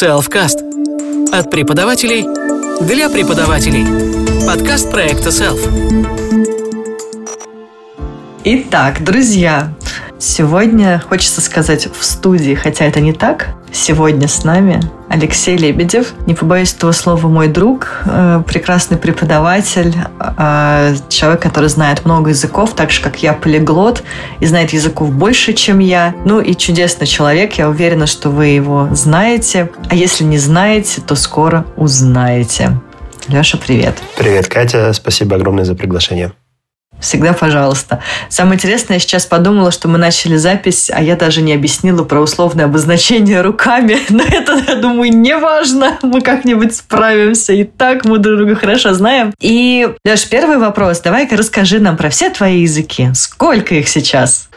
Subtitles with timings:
[0.00, 1.30] Selfcast.
[1.30, 2.24] От преподавателей
[2.80, 3.84] для преподавателей.
[4.46, 5.60] Подкаст проекта Self.
[8.44, 9.74] Итак, друзья,
[10.18, 13.48] сегодня хочется сказать в студии, хотя это не так.
[13.72, 20.96] Сегодня с нами Алексей Лебедев, не побоюсь этого слова, мой друг, э, прекрасный преподаватель, э,
[21.08, 24.02] человек, который знает много языков, так же, как я полиглот,
[24.40, 26.14] и знает языков больше, чем я.
[26.24, 29.70] Ну и чудесный человек, я уверена, что вы его знаете.
[29.88, 32.80] А если не знаете, то скоро узнаете.
[33.28, 33.96] Леша, привет.
[34.16, 34.92] Привет, Катя.
[34.92, 36.32] Спасибо огромное за приглашение.
[37.00, 38.02] Всегда пожалуйста.
[38.28, 42.20] Самое интересное, я сейчас подумала, что мы начали запись, а я даже не объяснила про
[42.20, 43.98] условное обозначение руками.
[44.10, 45.98] Но это, я думаю, не важно.
[46.02, 47.52] Мы как-нибудь справимся.
[47.52, 49.32] И так мы друг друга хорошо знаем.
[49.40, 51.00] И, Леш, первый вопрос.
[51.00, 53.10] Давай-ка расскажи нам про все твои языки.
[53.14, 54.48] Сколько их сейчас?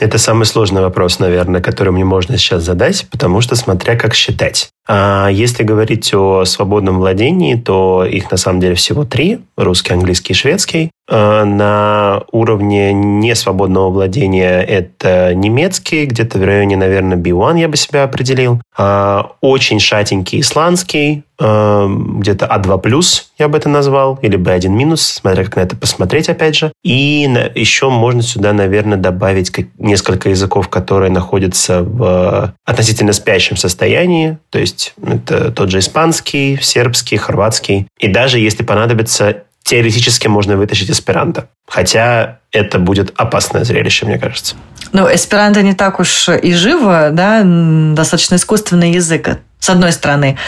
[0.00, 4.70] Это самый сложный вопрос, наверное, который мне можно сейчас задать, потому что смотря как считать.
[4.86, 9.40] А если говорить о свободном владении, то их на самом деле всего три.
[9.56, 10.90] Русский, английский и шведский.
[11.10, 18.04] А на уровне несвободного владения это немецкий, где-то в районе, наверное, B1 я бы себя
[18.04, 18.60] определил.
[18.76, 23.02] А очень шатенький исландский, а, где-то А2+,
[23.38, 26.72] я бы это назвал, или B1-, смотря как на это посмотреть, опять же.
[26.84, 34.58] И еще можно сюда, наверное, добавить несколько языков, которые находятся в относительно спящем состоянии, то
[34.58, 37.86] есть это тот же испанский, сербский, хорватский.
[37.98, 41.50] И даже если понадобится, теоретически можно вытащить эсперанто.
[41.66, 44.54] Хотя это будет опасное зрелище, мне кажется.
[44.92, 50.38] Ну, эсперанто не так уж и живо, да, достаточно искусственный язык, с одной стороны.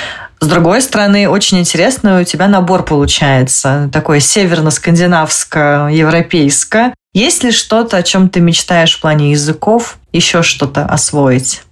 [0.40, 6.94] С другой стороны, очень интересно, у тебя набор получается, такой северно-скандинавско-европейско.
[7.12, 11.62] Есть ли что-то, о чем ты мечтаешь в плане языков, еще что-то освоить?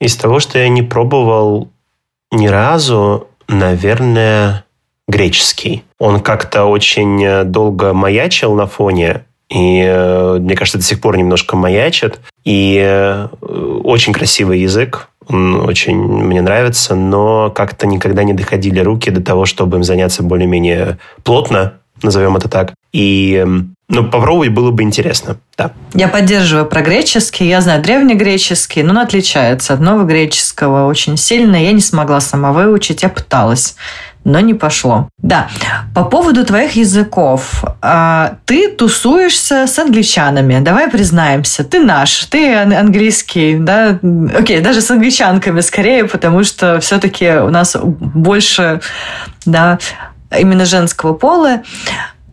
[0.00, 1.72] Из того, что я не пробовал,
[2.30, 4.64] ни разу, наверное,
[5.08, 5.84] греческий.
[5.98, 11.16] Он как-то очень э, долго маячил на фоне, и э, мне кажется, до сих пор
[11.16, 12.20] немножко маячит.
[12.44, 13.28] И э,
[13.84, 19.44] очень красивый язык, он очень мне нравится, но как-то никогда не доходили руки до того,
[19.44, 22.74] чтобы им заняться более-менее плотно, назовем это так.
[22.92, 25.72] И эм, ну, попробовать было бы интересно, да.
[25.92, 27.46] Я поддерживаю про греческий.
[27.46, 31.56] Я знаю древнегреческий, но он отличается от новогреческого очень сильно.
[31.56, 33.76] Я не смогла сама выучить, я пыталась
[34.24, 35.08] но не пошло.
[35.18, 35.48] Да,
[35.94, 37.64] по поводу твоих языков.
[37.82, 41.64] А, ты тусуешься с англичанами, давай признаемся.
[41.64, 43.98] Ты наш, ты английский, да?
[44.36, 48.80] Окей, даже с англичанками скорее, потому что все-таки у нас больше,
[49.44, 49.78] да,
[50.36, 51.62] именно женского пола.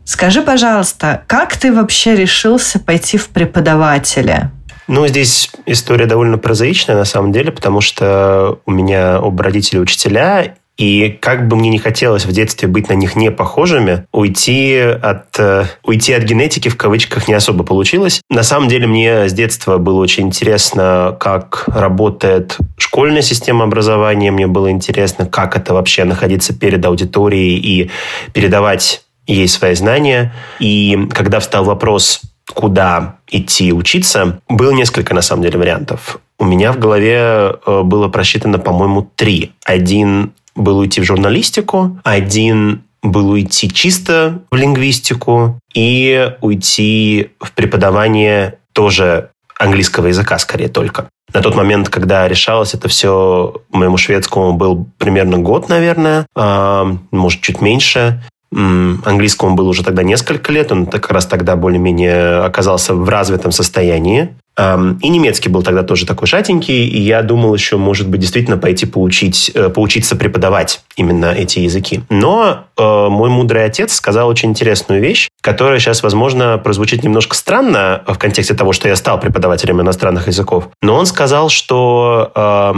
[0.06, 4.52] Скажи, пожалуйста, как ты вообще решился пойти в преподавателя?
[4.88, 10.56] Ну, здесь история довольно прозаичная на самом деле, потому что у меня оба родители учителя,
[10.82, 15.38] и как бы мне не хотелось в детстве быть на них не похожими, уйти от,
[15.38, 18.22] э, уйти от генетики в кавычках не особо получилось.
[18.32, 24.32] На самом деле мне с детства было очень интересно, как работает школьная система образования.
[24.32, 27.92] Мне было интересно, как это вообще находиться перед аудиторией и
[28.34, 30.34] передавать есть свои знания.
[30.60, 32.22] И когда встал вопрос,
[32.56, 36.18] куда идти учиться, было несколько, на самом деле, вариантов.
[36.40, 39.52] У меня в голове э, было просчитано, по-моему, три.
[39.64, 48.60] Один был уйти в журналистику, один был уйти чисто в лингвистику и уйти в преподавание
[48.74, 51.08] тоже английского языка, скорее только.
[51.34, 57.42] На тот момент, когда решалось это все, моему шведскому был примерно год, наверное, а, может,
[57.42, 58.22] чуть меньше.
[58.54, 64.36] Английскому было уже тогда несколько лет, он как раз тогда более-менее оказался в развитом состоянии.
[65.02, 68.86] И немецкий был тогда тоже такой шатенький, и я думал еще, может быть, действительно пойти
[68.86, 72.04] поучить, э, поучиться преподавать именно эти языки.
[72.10, 78.04] Но э, мой мудрый отец сказал очень интересную вещь, которая сейчас, возможно, прозвучит немножко странно
[78.08, 80.70] в контексте того, что я стал преподавателем иностранных языков.
[80.82, 82.32] Но он сказал, что...
[82.36, 82.74] Э,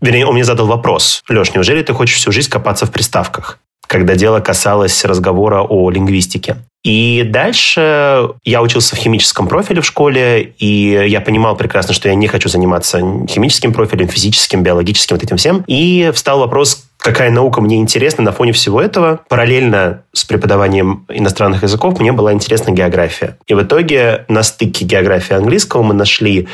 [0.00, 1.22] вернее, он мне задал вопрос.
[1.28, 3.58] Леш, неужели ты хочешь всю жизнь копаться в приставках?
[3.86, 6.56] когда дело касалось разговора о лингвистике.
[6.86, 12.14] И дальше я учился в химическом профиле в школе, и я понимал прекрасно, что я
[12.14, 15.64] не хочу заниматься химическим профилем, физическим, биологическим, вот этим всем.
[15.66, 19.18] И встал вопрос, какая наука мне интересна на фоне всего этого.
[19.28, 23.36] Параллельно с преподаванием иностранных языков мне была интересна география.
[23.48, 26.46] И в итоге на стыке географии английского мы нашли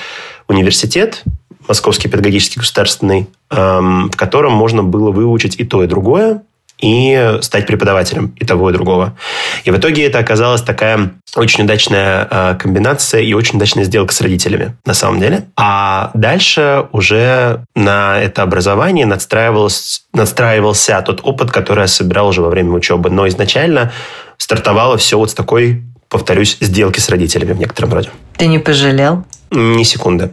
[0.49, 1.25] университет,
[1.69, 6.43] Московский педагогический государственный, эм, в котором можно было выучить и то, и другое
[6.83, 9.17] и стать преподавателем и того, и другого.
[9.65, 14.21] И в итоге это оказалась такая очень удачная э, комбинация и очень удачная сделка с
[14.21, 15.45] родителями, на самом деле.
[15.57, 22.51] А дальше уже на это образование надстраивался, надстраивался тот опыт, который я собирал уже во
[22.51, 23.09] время учебы.
[23.11, 23.93] Но изначально
[24.37, 28.11] стартовало все вот с такой, повторюсь, сделки с родителями в некотором роде.
[28.37, 29.25] Ты не пожалел?
[29.53, 30.31] Ни секунды.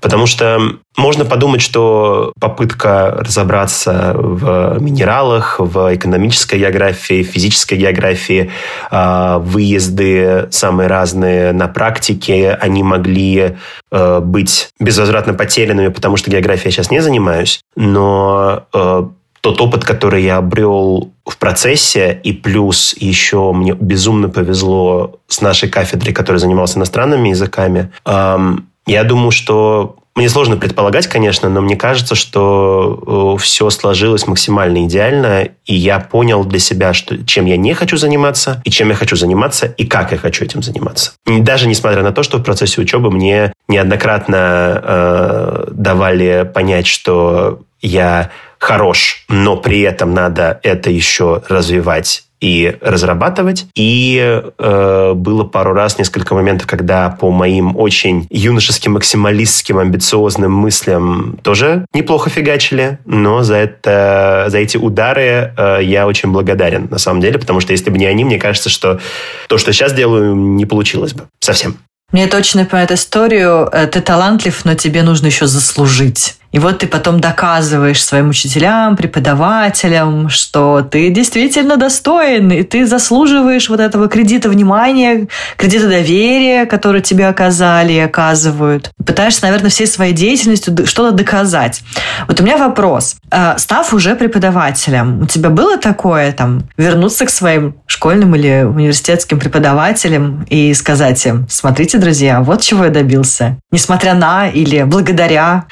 [0.00, 0.60] Потому что
[0.96, 8.50] можно подумать, что попытка разобраться в минералах, в экономической географии, физической географии,
[8.90, 13.56] а, выезды самые разные на практике, они могли
[13.90, 17.60] э, быть безвозвратно потерянными, потому что географией я сейчас не занимаюсь.
[17.74, 19.04] Но э,
[19.42, 25.68] тот опыт, который я обрел в процессе, и плюс еще мне безумно повезло с нашей
[25.68, 31.74] кафедрой, которая занималась иностранными языками, эм, я думаю, что мне сложно предполагать, конечно, но мне
[31.74, 37.56] кажется, что э, все сложилось максимально идеально, и я понял для себя, что, чем я
[37.56, 41.12] не хочу заниматься, и чем я хочу заниматься, и как я хочу этим заниматься.
[41.26, 48.30] Даже несмотря на то, что в процессе учебы мне неоднократно э, давали понять, что я
[48.62, 53.66] хорош, но при этом надо это еще развивать и разрабатывать.
[53.74, 61.38] И э, было пару раз, несколько моментов, когда по моим очень юношеским, максималистским, амбициозным мыслям
[61.42, 67.20] тоже неплохо фигачили, но за, это, за эти удары э, я очень благодарен, на самом
[67.20, 69.00] деле, потому что если бы не они, мне кажется, что
[69.48, 71.76] то, что сейчас делаю, не получилось бы совсем.
[72.12, 76.36] Мне точно напоминает историю э, «Ты талантлив, но тебе нужно еще заслужить».
[76.52, 83.68] И вот ты потом доказываешь своим учителям, преподавателям, что ты действительно достоин, и ты заслуживаешь
[83.70, 88.90] вот этого кредита внимания, кредита доверия, который тебе оказали и оказывают.
[89.04, 91.82] Пытаешься, наверное, всей своей деятельностью что-то доказать.
[92.28, 93.16] Вот у меня вопрос.
[93.30, 99.38] А, став уже преподавателем, у тебя было такое, там, вернуться к своим школьным или университетским
[99.38, 103.56] преподавателям и сказать им, смотрите, друзья, вот чего я добился.
[103.70, 105.64] Несмотря на или благодаря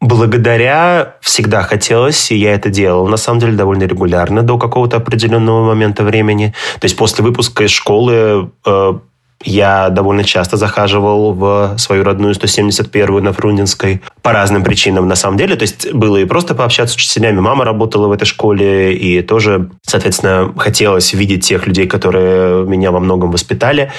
[0.00, 5.64] благодаря всегда хотелось, и я это делал, на самом деле, довольно регулярно до какого-то определенного
[5.64, 6.54] момента времени.
[6.80, 8.92] То есть после выпуска из школы э,
[9.42, 15.38] я довольно часто захаживал в свою родную 171-ю на Фрунзенской по разным причинам на самом
[15.38, 15.56] деле.
[15.56, 17.40] То есть было и просто пообщаться с учителями.
[17.40, 23.00] Мама работала в этой школе, и тоже, соответственно, хотелось видеть тех людей, которые меня во
[23.00, 23.90] многом воспитали.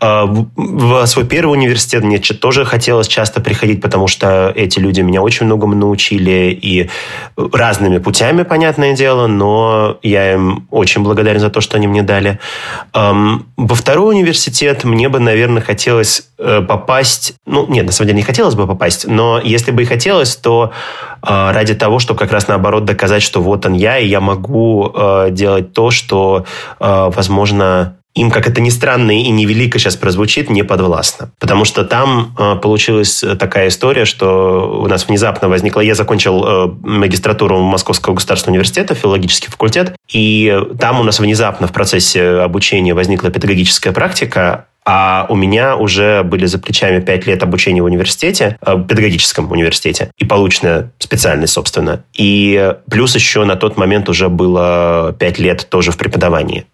[0.00, 5.22] А, в свой первый университет мне тоже хотелось часто приходить, потому что эти люди меня
[5.22, 6.90] очень многому научили, и
[7.36, 12.38] разными путями, понятное дело, но я им очень благодарен за то, что они мне дали.
[12.92, 17.34] Во второй университет мне бы, наверное, хотелось э, попасть...
[17.46, 20.72] Ну, нет, на самом деле не хотелось бы попасть, но если бы и хотелось, то
[21.22, 24.92] э, ради того, чтобы как раз наоборот доказать, что вот он я, и я могу
[24.94, 26.44] э, делать то, что,
[26.78, 31.30] возможно, им, как это ни странно и невелико сейчас прозвучит, не подвластно.
[31.38, 35.80] Потому что там э, получилась такая история, что у нас внезапно возникла...
[35.80, 41.72] Я закончил э, магистратуру Московского государственного университета, филологический факультет, и там у нас внезапно в
[41.72, 47.82] процессе обучения возникла педагогическая практика, а у меня уже были за плечами пять лет обучения
[47.82, 52.04] в университете, э, в педагогическом университете, и полученная специальность, собственно.
[52.14, 56.66] И плюс еще на тот момент уже было пять лет тоже в преподавании.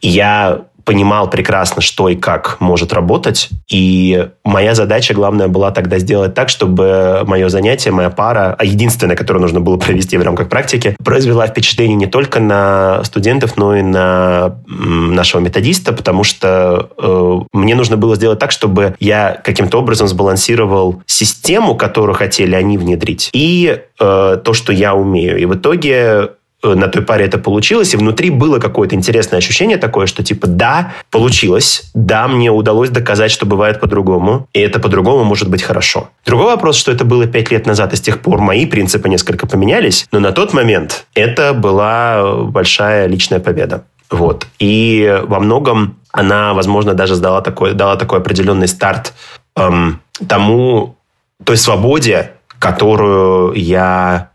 [0.00, 3.50] И я понимал прекрасно, что и как может работать.
[3.68, 9.16] И моя задача, главная, была тогда сделать так, чтобы мое занятие, моя пара, а единственное,
[9.16, 13.82] которое нужно было провести в рамках практики, произвела впечатление не только на студентов, но и
[13.82, 20.06] на нашего методиста, потому что э, мне нужно было сделать так, чтобы я каким-то образом
[20.06, 25.36] сбалансировал систему, которую хотели они внедрить, и э, то, что я умею.
[25.38, 26.30] И в итоге
[26.62, 30.94] на той паре это получилось, и внутри было какое-то интересное ощущение такое, что типа да,
[31.10, 36.10] получилось, да, мне удалось доказать, что бывает по-другому, и это по-другому может быть хорошо.
[36.24, 39.46] Другой вопрос, что это было пять лет назад, и с тех пор мои принципы несколько
[39.46, 43.84] поменялись, но на тот момент это была большая личная победа.
[44.10, 44.46] Вот.
[44.58, 49.12] И во многом она, возможно, даже дала такой, дала такой определенный старт
[49.56, 50.96] эм, тому,
[51.44, 54.30] той свободе, которую я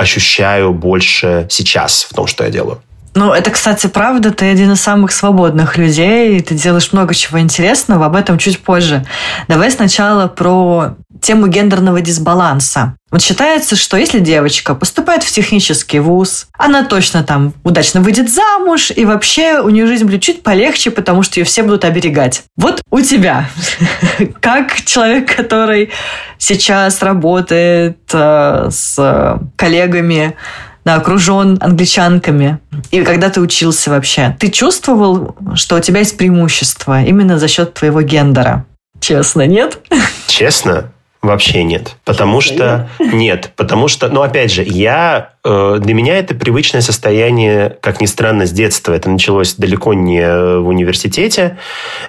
[0.00, 2.82] ощущаю больше сейчас в том, что я делаю.
[3.14, 4.30] Ну, это, кстати, правда.
[4.30, 6.40] Ты один из самых свободных людей.
[6.40, 8.06] Ты делаешь много чего интересного.
[8.06, 9.04] Об этом чуть позже.
[9.48, 12.96] Давай сначала про тему гендерного дисбаланса.
[13.10, 18.92] Вот считается, что если девочка поступает в технический вуз, она точно там удачно выйдет замуж,
[18.94, 22.44] и вообще у нее жизнь будет чуть полегче, потому что ее все будут оберегать.
[22.56, 23.48] Вот у тебя,
[24.40, 25.90] как человек, который
[26.38, 30.36] сейчас работает э, с коллегами
[30.84, 32.58] да, окружен англичанками.
[32.90, 37.74] И когда ты учился вообще, ты чувствовал, что у тебя есть преимущество именно за счет
[37.74, 38.64] твоего гендера?
[39.00, 39.78] Честно, нет?
[40.26, 40.92] Честно?
[41.22, 41.96] Вообще нет.
[42.04, 42.88] Потому что...
[42.98, 44.08] Нет, потому что...
[44.08, 45.34] Ну, опять же, я...
[45.44, 48.94] Э, для меня это привычное состояние, как ни странно, с детства.
[48.94, 51.58] Это началось далеко не в университете.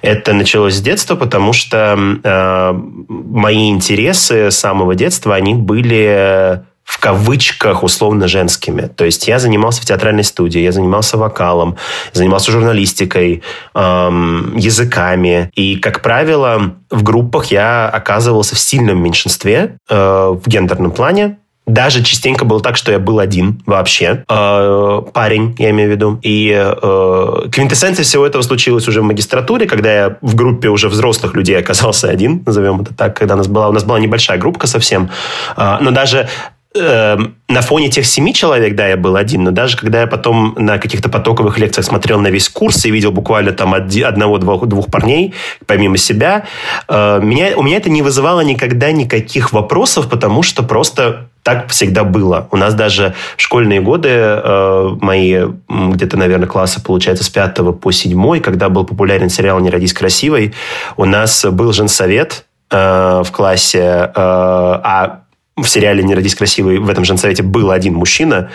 [0.00, 2.72] Это началось с детства, потому что э,
[3.08, 8.82] мои интересы с самого детства, они были в кавычках условно женскими.
[8.82, 11.76] То есть я занимался в театральной студии, я занимался вокалом,
[12.12, 13.42] занимался журналистикой,
[13.74, 15.50] эм, языками.
[15.54, 21.38] И, как правило, в группах я оказывался в сильном меньшинстве э, в гендерном плане.
[21.66, 24.24] Даже частенько было так, что я был один вообще.
[24.28, 26.18] Э, парень, я имею в виду.
[26.20, 31.34] И э, квинтэссенция всего этого случилась уже в магистратуре, когда я в группе уже взрослых
[31.34, 34.66] людей оказался один, назовем это так, когда у нас была, у нас была небольшая группа
[34.66, 35.08] совсем.
[35.56, 36.28] Э, но даже
[36.74, 37.16] э,
[37.48, 40.78] на фоне тех семи человек, да, я был один, но даже когда я потом на
[40.78, 45.34] каких-то потоковых лекциях смотрел на весь курс и видел буквально там одного-двух двух парней,
[45.66, 46.44] помимо себя,
[46.88, 52.04] э, меня, у меня это не вызывало никогда никаких вопросов, потому что просто так всегда
[52.04, 52.48] было.
[52.50, 57.90] У нас даже в школьные годы э, мои где-то, наверное, классы, получается, с пятого по
[57.90, 60.54] седьмой, когда был популярен сериал «Не родись красивой»,
[60.96, 65.22] у нас был женсовет э, в классе, э, а
[65.62, 68.50] в сериале «Не родись красивой» в этом же совете был один мужчина,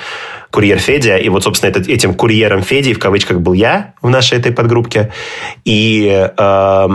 [0.51, 4.37] курьер Федя, и вот, собственно, этот, этим курьером Феди в кавычках был я в нашей
[4.37, 5.11] этой подгруппке.
[5.65, 6.87] И э,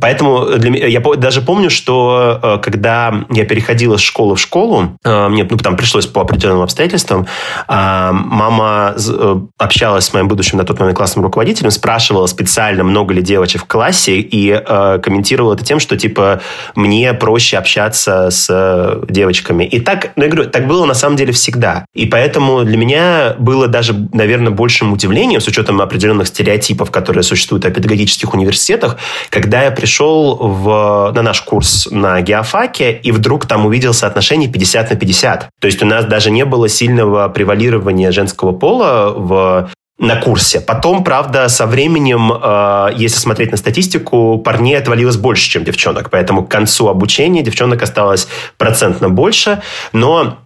[0.00, 4.96] поэтому для меня, я даже помню, что э, когда я переходил из школы в школу,
[5.04, 7.26] э, мне ну, там пришлось по определенным обстоятельствам,
[7.68, 13.14] э, мама э, общалась с моим будущим на тот момент классным руководителем, спрашивала специально, много
[13.14, 16.40] ли девочек в классе, и э, комментировала это тем, что, типа,
[16.74, 19.64] мне проще общаться с девочками.
[19.64, 21.84] И так, ну, я говорю, так было на самом деле всегда.
[21.94, 27.64] И поэтому для меня было даже, наверное, большим удивлением, с учетом определенных стереотипов, которые существуют
[27.64, 28.98] о педагогических университетах,
[29.30, 34.90] когда я пришел в, на наш курс на геофаке и вдруг там увидел соотношение 50
[34.90, 35.48] на 50.
[35.60, 39.70] То есть у нас даже не было сильного превалирования женского пола в
[40.02, 40.60] на курсе.
[40.60, 46.10] Потом, правда, со временем, э, если смотреть на статистику, парней отвалилось больше, чем девчонок.
[46.10, 48.26] Поэтому к концу обучения девчонок осталось
[48.58, 49.62] процентно больше.
[49.92, 50.38] Но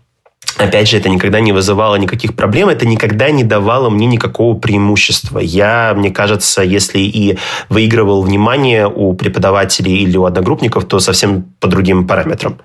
[0.57, 5.39] Опять же, это никогда не вызывало никаких проблем, это никогда не давало мне никакого преимущества.
[5.39, 11.69] Я, мне кажется, если и выигрывал внимание у преподавателей или у одногруппников, то совсем по
[11.69, 12.59] другим параметрам.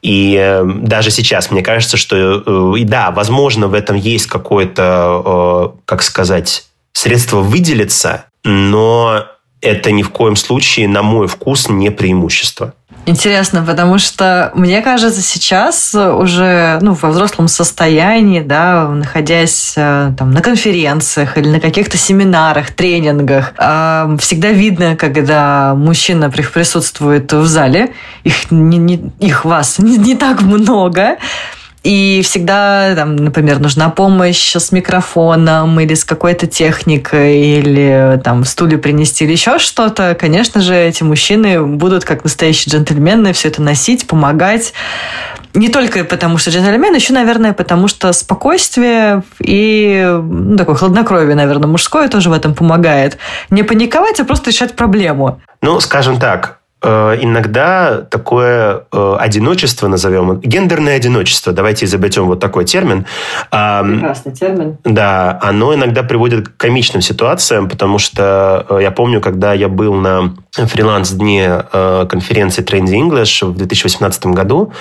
[0.00, 5.74] И э, даже сейчас мне кажется, что, э, и да, возможно, в этом есть какое-то,
[5.76, 9.26] э, как сказать, средство выделиться, но
[9.66, 12.74] это ни в коем случае, на мой вкус, не преимущество.
[13.08, 20.32] Интересно, потому что, мне кажется, сейчас уже ну, во взрослом состоянии, да, находясь э, там,
[20.32, 27.92] на конференциях или на каких-то семинарах, тренингах, э, всегда видно, когда мужчина присутствует в зале,
[28.24, 31.18] их, не, не, их вас не, не так много,
[31.86, 38.76] и всегда, там, например, нужна помощь с микрофоном или с какой-то техникой, или там стулья
[38.76, 44.08] принести, или еще что-то, конечно же, эти мужчины будут как настоящие джентльмены все это носить,
[44.08, 44.72] помогать.
[45.54, 51.68] Не только потому, что джентльмен, еще, наверное, потому что спокойствие и ну, такое хладнокровие, наверное,
[51.68, 53.16] мужское тоже в этом помогает.
[53.50, 55.40] Не паниковать, а просто решать проблему.
[55.62, 63.06] Ну, скажем так, иногда такое э, одиночество, назовем, гендерное одиночество, давайте изобретем вот такой термин.
[63.50, 64.78] Прекрасный термин.
[64.84, 69.94] Да, оно иногда приводит к комичным ситуациям, потому что э, я помню, когда я был
[69.94, 71.64] на фриланс-дне
[72.08, 74.72] конференции Trend English в 2018 году,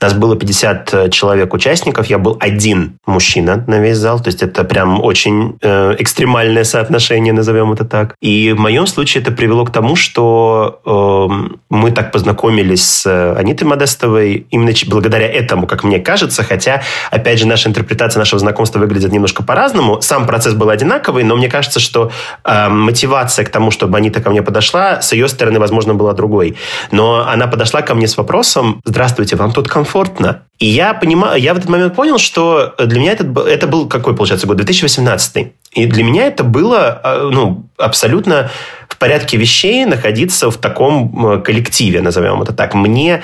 [0.00, 4.62] нас было 50 человек участников, я был один мужчина на весь зал, то есть это
[4.62, 8.14] прям очень экстремальное соотношение, назовем это так.
[8.20, 13.34] И в моем случае это привело к тому, что эм, мы так познакомились с э,
[13.36, 18.78] Анитой Модестовой именно благодаря этому, как мне кажется, хотя, опять же, наша интерпретация нашего знакомства
[18.78, 20.00] выглядит немножко по-разному.
[20.00, 22.10] Сам процесс был одинаковый, но мне кажется, что
[22.44, 26.56] э, мотивация к тому, чтобы Анита ко мне подошла, с ее стороны, возможно, была другой.
[26.90, 31.52] Но она подошла ко мне с вопросом «Здравствуйте, вам тут комфортно?» И я понимаю, я
[31.52, 34.56] в этот момент понял, что для меня это, это был какой, получается, год?
[34.58, 35.52] 2018.
[35.72, 38.50] И для меня это было э, ну, абсолютно
[38.88, 42.74] в порядке вещей находиться в таком коллективе, назовем это так.
[42.74, 43.22] Мне,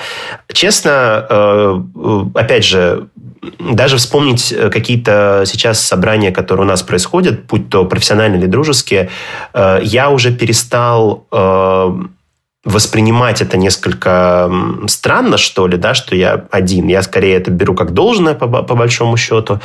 [0.51, 1.81] честно, э,
[2.35, 3.07] опять же,
[3.59, 9.09] даже вспомнить какие-то сейчас собрания, которые у нас происходят, будь то профессиональные или дружеские,
[9.53, 11.27] э, я уже перестал
[12.63, 14.51] воспринимать это несколько
[14.87, 16.87] странно, что ли, да, что я один.
[16.87, 19.59] Я скорее это беру как должное, по, по большому счету.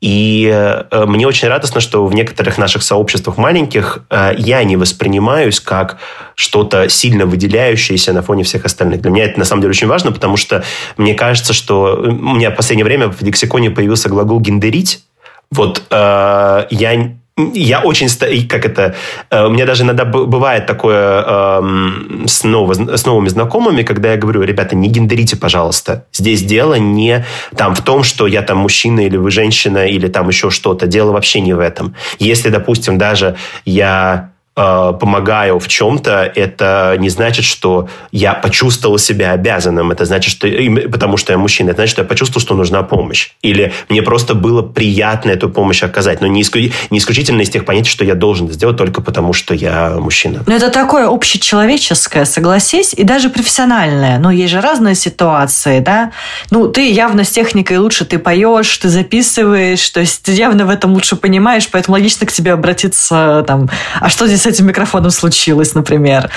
[0.00, 5.58] И э, мне очень радостно, что в некоторых наших сообществах маленьких э, я не воспринимаюсь
[5.58, 5.98] как
[6.36, 9.00] что-то сильно выделяющееся на фоне всех остальных.
[9.00, 10.62] Для меня это на самом деле очень важно, потому что
[10.96, 15.02] мне кажется, что у меня в последнее время в лексиконе появился глагол «гендерить».
[15.50, 18.08] Вот э, я я очень,
[18.48, 18.94] как это,
[19.30, 24.16] э, у меня даже иногда бывает такое эм, с, нов, с новыми знакомыми, когда я
[24.16, 26.06] говорю, ребята, не гендерите, пожалуйста.
[26.12, 30.28] Здесь дело не там в том, что я там мужчина или вы женщина или там
[30.28, 30.86] еще что-то.
[30.86, 31.94] Дело вообще не в этом.
[32.18, 39.90] Если, допустим, даже я помогаю в чем-то, это не значит, что я почувствовал себя обязанным.
[39.90, 40.48] Это значит, что
[40.90, 43.32] потому что я мужчина, это значит, что я почувствовал, что нужна помощь.
[43.42, 46.22] Или мне просто было приятно эту помощь оказать.
[46.22, 49.52] Но не, иску, не исключительно из тех понятий, что я должен сделать только потому, что
[49.52, 50.42] я мужчина.
[50.46, 54.18] Но это такое общечеловеческое, согласись, и даже профессиональное.
[54.18, 56.12] Ну, есть же разные ситуации, да?
[56.50, 60.70] Ну, ты явно с техникой лучше, ты поешь, ты записываешь, то есть ты явно в
[60.70, 63.68] этом лучше понимаешь, поэтому логично к тебе обратиться там,
[64.00, 66.30] а что здесь этим микрофоном случилось, например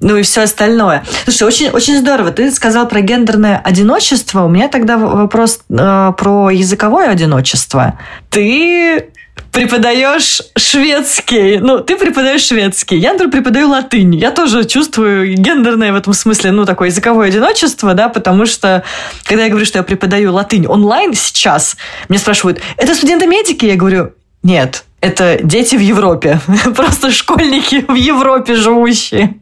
[0.00, 1.04] ну и все остальное.
[1.24, 2.30] Слушай, очень, очень здорово.
[2.30, 4.44] Ты сказал про гендерное одиночество.
[4.44, 7.98] У меня тогда вопрос э, про языковое одиночество.
[8.30, 9.08] Ты
[9.50, 11.58] преподаешь шведский.
[11.58, 12.96] Ну, ты преподаешь шведский.
[12.96, 14.14] Я, например, преподаю латынь.
[14.14, 18.84] Я тоже чувствую гендерное в этом смысле, ну, такое языковое одиночество, да, потому что,
[19.24, 21.76] когда я говорю, что я преподаю латынь онлайн сейчас,
[22.08, 23.64] меня спрашивают, это студенты медики?
[23.64, 26.40] Я говорю, нет, это дети в Европе.
[26.76, 29.36] Просто школьники в Европе живущие.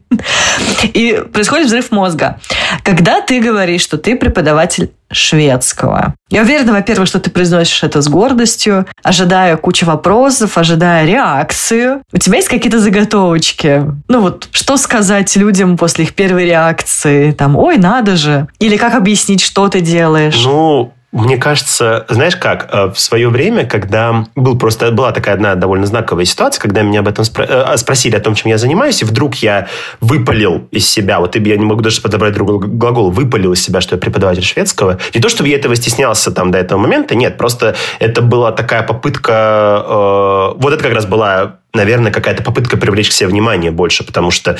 [0.83, 2.39] И происходит взрыв мозга.
[2.83, 6.15] Когда ты говоришь, что ты преподаватель шведского.
[6.29, 12.01] Я уверена, во-первых, что ты произносишь это с гордостью, ожидая кучу вопросов, ожидая реакцию.
[12.11, 13.85] У тебя есть какие-то заготовочки?
[14.09, 17.31] Ну вот, что сказать людям после их первой реакции?
[17.31, 18.47] Там, ой, надо же.
[18.59, 20.41] Или как объяснить, что ты делаешь?
[20.43, 25.55] Ну, мне кажется, знаешь как, э, в свое время, когда был просто, была такая одна
[25.55, 29.01] довольно знаковая ситуация, когда меня об этом спро- э, спросили о том, чем я занимаюсь,
[29.01, 29.67] и вдруг я
[29.99, 33.95] выпалил из себя, вот я не могу даже подобрать другой глагол, выпалил из себя, что
[33.95, 34.99] я преподаватель шведского.
[35.13, 38.83] Не то, чтобы я этого стеснялся там до этого момента, нет, просто это была такая
[38.83, 44.03] попытка, э, вот это как раз была наверное, какая-то попытка привлечь к себе внимание больше,
[44.03, 44.57] потому что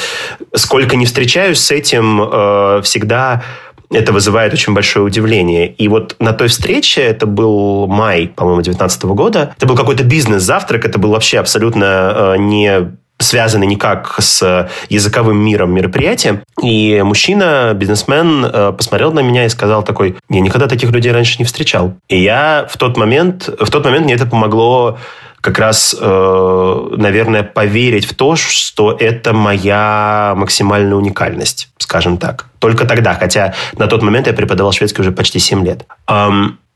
[0.53, 3.43] сколько не встречаюсь с этим, э, всегда
[3.91, 5.67] это вызывает очень большое удивление.
[5.67, 10.85] И вот на той встрече, это был май, по-моему, 2019 года, это был какой-то бизнес-завтрак,
[10.85, 16.43] это был вообще абсолютно э, не связаны никак с языковым миром мероприятия.
[16.61, 21.37] И мужчина, бизнесмен, э, посмотрел на меня и сказал такой, я никогда таких людей раньше
[21.39, 21.95] не встречал.
[22.09, 24.99] И я в тот момент, в тот момент мне это помогло
[25.41, 32.47] как раз, э, наверное, поверить в то, что это моя максимальная уникальность, скажем так.
[32.59, 35.85] Только тогда, хотя на тот момент я преподавал шведский уже почти 7 лет.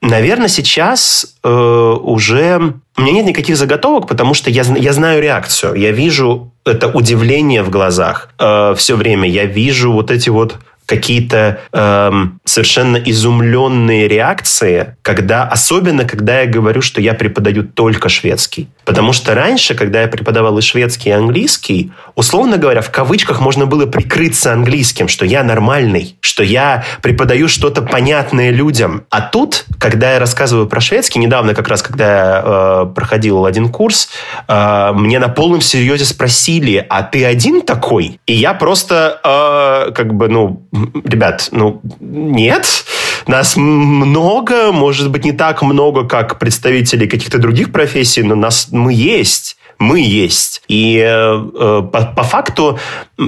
[0.01, 5.75] Наверное, сейчас э, уже у меня нет никаких заготовок, потому что я, я знаю реакцию.
[5.75, 9.29] Я вижу это удивление в глазах э, все время.
[9.29, 10.57] Я вижу вот эти вот
[10.91, 18.67] какие-то эм, совершенно изумленные реакции, когда, особенно когда я говорю, что я преподаю только шведский.
[18.83, 23.65] Потому что раньше, когда я преподавал и шведский, и английский, условно говоря, в кавычках можно
[23.65, 29.05] было прикрыться английским, что я нормальный, что я преподаю что-то понятное людям.
[29.09, 33.69] А тут, когда я рассказываю про шведский, недавно как раз, когда я э, проходил один
[33.69, 34.09] курс,
[34.49, 38.19] э, мне на полном серьезе спросили, а ты один такой?
[38.25, 40.67] И я просто э, как бы, ну,
[41.03, 42.85] ребят, ну, нет,
[43.27, 48.93] нас много, может быть, не так много, как представителей каких-то других профессий, но нас мы
[48.93, 50.61] есть мы есть.
[50.67, 52.79] И э, э, по, по факту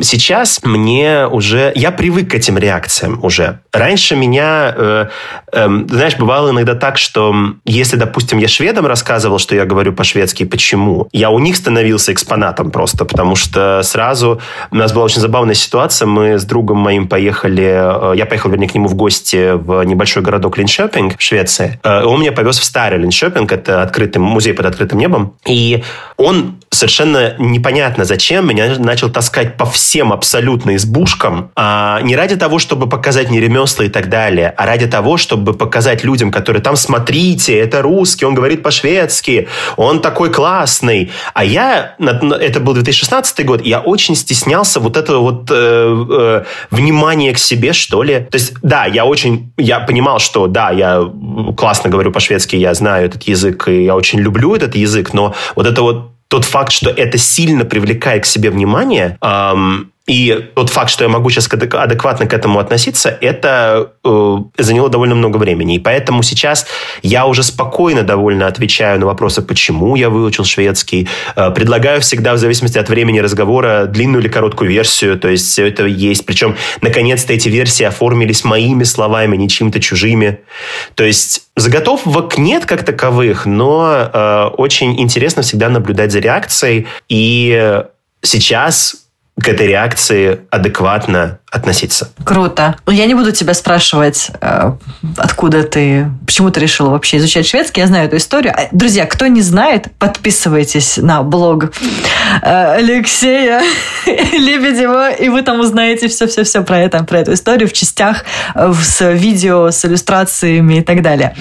[0.02, 1.72] сейчас мне уже...
[1.76, 3.60] Я привык к этим реакциям уже.
[3.74, 4.74] Раньше меня...
[4.76, 5.08] Э,
[5.52, 7.36] э, знаешь, бывало иногда так, что
[7.66, 12.72] если, допустим, я шведам рассказывал, что я говорю по-шведски, почему, я у них становился экспонатом
[12.72, 14.39] просто, потому что сразу...
[14.72, 16.06] У нас была очень забавная ситуация.
[16.06, 18.13] Мы с другом моим поехали...
[18.13, 21.80] Э, я поехал, вернее, к нему в гости в небольшой городок Линшопинг в Швеции.
[21.84, 25.36] Э, он меня повез в старый Линшопинг, это открытый музей под открытым небом.
[25.48, 25.84] И
[26.18, 32.60] он совершенно непонятно зачем меня начал таскать по всем абсолютно избушкам, а не ради того,
[32.60, 36.76] чтобы показать мне ремесла и так далее, а ради того, чтобы показать людям, которые там,
[36.76, 41.12] смотрите, это русский, он говорит по-шведски, он такой классный.
[41.34, 47.34] А я, это был 2016 год, я очень стеснялся вот этого вот э, э, внимания
[47.34, 48.28] к себе, что ли.
[48.30, 51.04] То есть, да, я очень, я понимал, что да, я
[51.56, 55.68] классно говорю по-шведски, я знаю этот язык, и я очень люблю этот язык, но вот
[55.68, 60.89] это вот тот факт, что это сильно привлекает к себе внимание, эм, И тот факт,
[60.89, 65.76] что я могу сейчас адекватно к этому относиться, это э, заняло довольно много времени.
[65.76, 66.68] И поэтому сейчас
[67.04, 71.08] я уже спокойно довольно отвечаю на вопросы, почему я выучил шведский.
[71.38, 75.18] Э, предлагаю всегда, в зависимости от времени разговора, длинную или короткую версию.
[75.18, 76.26] То есть все это есть.
[76.26, 80.42] Причем, наконец-то, эти версии оформились моими словами, не чьим-то чужими.
[80.96, 86.88] То есть заготовок нет как таковых, но э, очень интересно всегда наблюдать за реакцией.
[87.08, 87.82] И
[88.22, 89.03] сейчас
[89.39, 92.10] к этой реакции адекватно относиться.
[92.24, 92.76] Круто.
[92.88, 94.72] Ну, я не буду тебя спрашивать, э,
[95.18, 97.82] откуда ты, почему ты решила вообще изучать шведский.
[97.82, 98.54] Я знаю эту историю.
[98.58, 101.66] А, друзья, кто не знает, подписывайтесь на блог
[102.42, 103.62] э, Алексея
[104.08, 109.12] Лебедева, и вы там узнаете все-все-все про это, про эту историю в частях, э, с
[109.12, 111.36] видео, с иллюстрациями и так далее.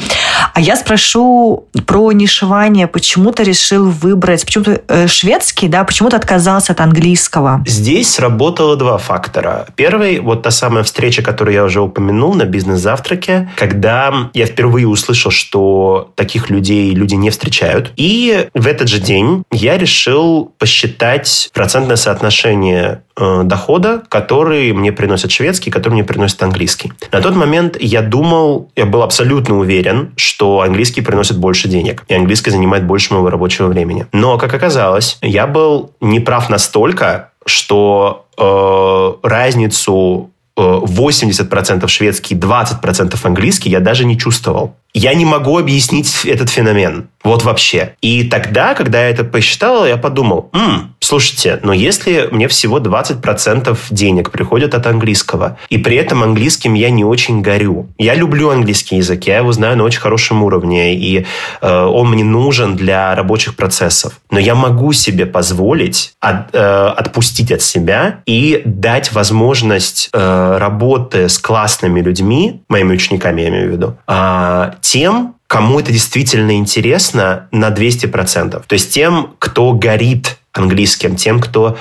[0.53, 2.87] А я спрошу про нишевание.
[2.87, 7.65] Почему ты решил выбрать, почему ты шведский, да, почему ты отказался от английского?
[7.67, 9.67] Здесь сработало два фактора.
[9.75, 14.89] Первый Первый, вот та самая встреча, которую я уже упомянул на бизнес-завтраке, когда я впервые
[14.89, 17.93] услышал, что таких людей люди не встречают.
[17.95, 25.31] И в этот же день я решил посчитать процентное соотношение э, дохода, который мне приносит
[25.31, 26.93] шведский, который мне приносит английский.
[27.13, 32.15] На тот момент я думал, я был абсолютно уверен, что английский приносит больше денег, и
[32.15, 34.09] английский занимает больше моего рабочего времени.
[34.13, 43.71] Но, как оказалось, я был неправ настолько, что э, разницу 80% э, шведский, 20% английский
[43.71, 44.75] я даже не чувствовал.
[44.95, 47.09] Я не могу объяснить этот феномен.
[47.25, 47.95] Вот вообще.
[48.01, 53.79] И тогда, когда я это посчитал, я подумал, М, слушайте, но если мне всего 20%
[53.91, 57.89] денег приходят от английского, и при этом английским я не очень горю.
[57.99, 61.27] Я люблю английский язык, я его знаю на очень хорошем уровне, и
[61.61, 64.21] э, он мне нужен для рабочих процессов.
[64.31, 71.29] Но я могу себе позволить от, э, отпустить от себя и дать возможность э, работы
[71.29, 77.47] с классными людьми, моими учениками я имею в виду, э, тем, кому это действительно интересно
[77.53, 78.63] на 200%.
[78.67, 81.77] То есть тем, кто горит английским, тем, кто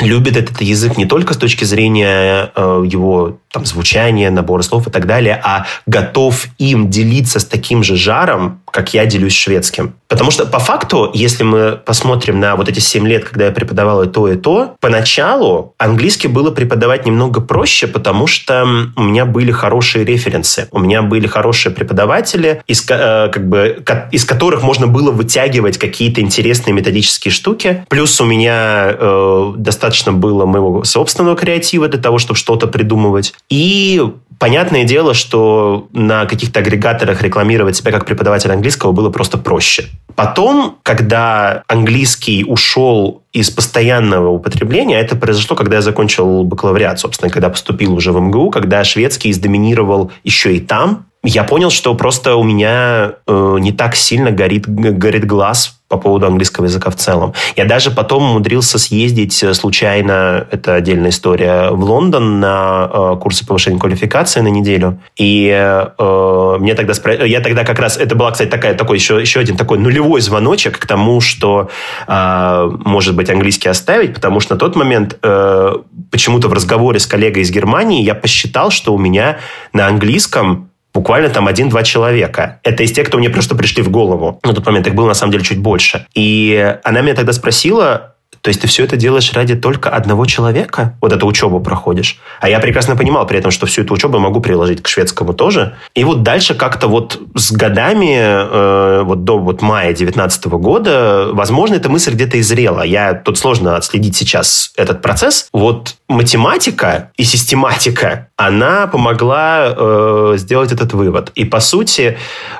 [0.00, 4.90] любит этот язык не только с точки зрения э, его там, звучания, набора слов и
[4.90, 9.94] так далее, а готов им делиться с таким же жаром, как я делюсь шведским.
[10.08, 14.02] Потому что по факту, если мы посмотрим на вот эти 7 лет, когда я преподавал
[14.02, 19.50] и то, и то, поначалу английский было преподавать немного проще, потому что у меня были
[19.50, 20.68] хорошие референсы.
[20.70, 26.20] У меня были хорошие преподаватели, из, э, как бы, из которых можно было вытягивать какие-то
[26.20, 27.84] интересные методические штуки.
[27.88, 33.34] Плюс у меня э, достаточно было моего собственного креатива для того, чтобы что-то придумывать.
[33.48, 34.02] И
[34.38, 39.86] понятное дело, что на каких-то агрегаторах рекламировать себя как преподаватель английского было просто проще.
[40.14, 47.50] Потом, когда английский ушел из постоянного употребления, это произошло, когда я закончил бакалавриат, собственно, когда
[47.50, 52.44] поступил уже в МГУ, когда шведский издоминировал еще и там, я понял, что просто у
[52.44, 57.32] меня э, не так сильно горит, горит глаз по поводу английского языка в целом.
[57.56, 63.46] Я даже потом умудрился съездить э, случайно, это отдельная история, в Лондон на э, курсы
[63.46, 65.00] повышения квалификации на неделю.
[65.16, 67.24] И э, мне тогда спро...
[67.24, 70.78] я тогда как раз, это была, кстати, такая, такой еще, еще один такой нулевой звоночек
[70.78, 71.70] к тому, что
[72.06, 75.74] э, может быть английский оставить, потому что на тот момент э,
[76.10, 79.38] почему-то в разговоре с коллегой из Германии я посчитал, что у меня
[79.72, 82.60] на английском буквально там один-два человека.
[82.62, 84.40] Это из тех, кто мне просто пришли в голову.
[84.44, 86.06] На тот момент их было на самом деле чуть больше.
[86.14, 88.14] И она меня тогда спросила,
[88.48, 90.96] то есть ты все это делаешь ради только одного человека?
[91.02, 92.18] Вот эту учебу проходишь.
[92.40, 95.34] А я прекрасно понимал при этом, что всю эту учебу я могу приложить к шведскому
[95.34, 95.74] тоже.
[95.94, 101.74] И вот дальше как-то вот с годами, э, вот до вот мая 2019 года, возможно,
[101.74, 102.80] эта мысль где-то изрела.
[102.80, 105.50] Я тут сложно отследить сейчас этот процесс.
[105.52, 111.32] Вот математика и систематика, она помогла э, сделать этот вывод.
[111.34, 112.16] И по сути,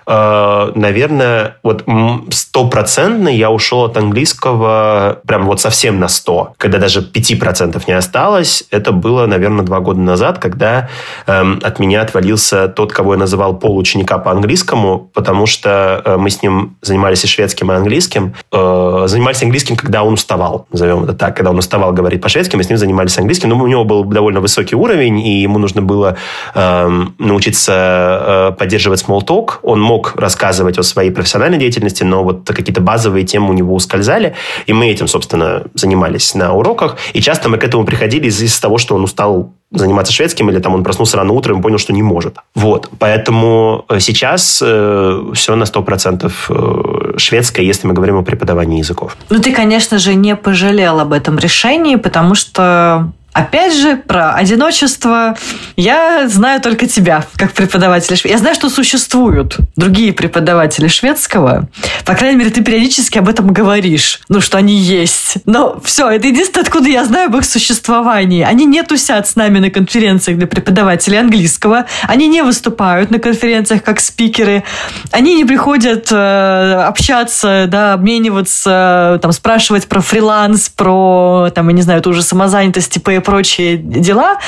[0.06, 1.84] э, наверное, вот
[2.28, 8.64] стопроцентно я ушел от английского прям вот совсем на 100, когда даже 5% не осталось.
[8.70, 10.88] Это было, наверное, два года назад, когда
[11.26, 16.30] э, от меня отвалился тот, кого я называл полученика по английскому, потому что э, мы
[16.30, 18.34] с ним занимались и шведским, и английским.
[18.52, 21.36] Э, занимались английским, когда он уставал, назовем это так.
[21.36, 24.40] Когда он уставал говорить по-шведски, мы с ним занимались английским, но у него был довольно
[24.40, 26.16] высокий уровень, и ему нужно было
[26.54, 29.54] э, научиться э, поддерживать small talk.
[29.62, 34.34] Он мог рассказывать о своей профессиональной деятельности, но вот какие-то базовые темы у него ускользали,
[34.66, 36.96] и мы этим, собственно, занимались на уроках.
[37.12, 40.74] И часто мы к этому приходили из-за того, что он устал заниматься шведским, или там
[40.74, 42.36] он проснулся рано утром и понял, что не может.
[42.54, 42.88] Вот.
[42.98, 49.16] Поэтому э, сейчас э, все на 100% э, шведское, если мы говорим о преподавании языков.
[49.28, 55.36] Ну, ты, конечно же, не пожалел об этом решении, потому что Опять же, про одиночество
[55.76, 58.18] я знаю только тебя, как преподавателя.
[58.24, 61.68] Я знаю, что существуют другие преподаватели шведского.
[62.04, 64.18] По крайней мере, ты периодически об этом говоришь.
[64.28, 65.36] Ну, что они есть.
[65.46, 68.42] Но все, это единственное, откуда я знаю об их существовании.
[68.42, 71.86] Они не тусят с нами на конференциях для преподавателей английского.
[72.08, 74.64] Они не выступают на конференциях как спикеры.
[75.12, 81.82] Они не приходят э, общаться, да, обмениваться, там, спрашивать про фриланс, про, там, я не
[81.82, 84.38] знаю, ту же самозанятость, типа и прочие дела,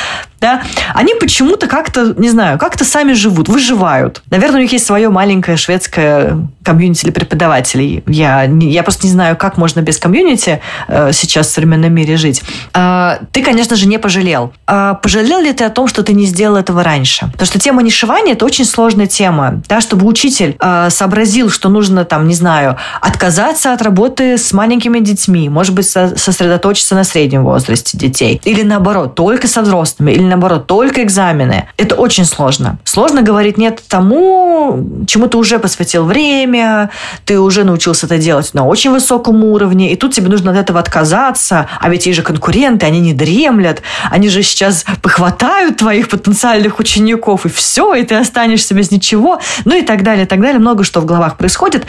[0.41, 0.63] да,
[0.95, 4.23] они почему-то как-то, не знаю, как-то сами живут, выживают.
[4.31, 8.03] Наверное, у них есть свое маленькое шведское комьюнити для преподавателей.
[8.07, 12.43] Я, я просто не знаю, как можно без комьюнити э, сейчас в современном мире жить.
[12.73, 14.55] Э, ты, конечно же, не пожалел.
[14.67, 17.27] Э, пожалел ли ты о том, что ты не сделал этого раньше?
[17.33, 19.61] Потому что тема нишевания– это очень сложная тема.
[19.69, 25.01] Да, чтобы учитель э, сообразил, что нужно, там, не знаю, отказаться от работы с маленькими
[25.01, 28.41] детьми, может быть, со сосредоточиться на среднем возрасте детей.
[28.45, 30.13] Или наоборот, только со взрослыми.
[30.13, 31.69] Или наоборот, только экзамены.
[31.77, 32.79] Это очень сложно.
[32.85, 36.91] Сложно говорить нет тому, чему ты уже посвятил время,
[37.25, 40.81] ты уже научился это делать на очень высоком уровне, и тут тебе нужно от этого
[40.81, 46.79] отказаться, а ведь есть же конкуренты, они не дремлят, они же сейчас похватают твоих потенциальных
[46.79, 50.61] учеников, и все, и ты останешься без ничего, ну и так далее, и так далее.
[50.61, 51.87] Много что в головах происходит.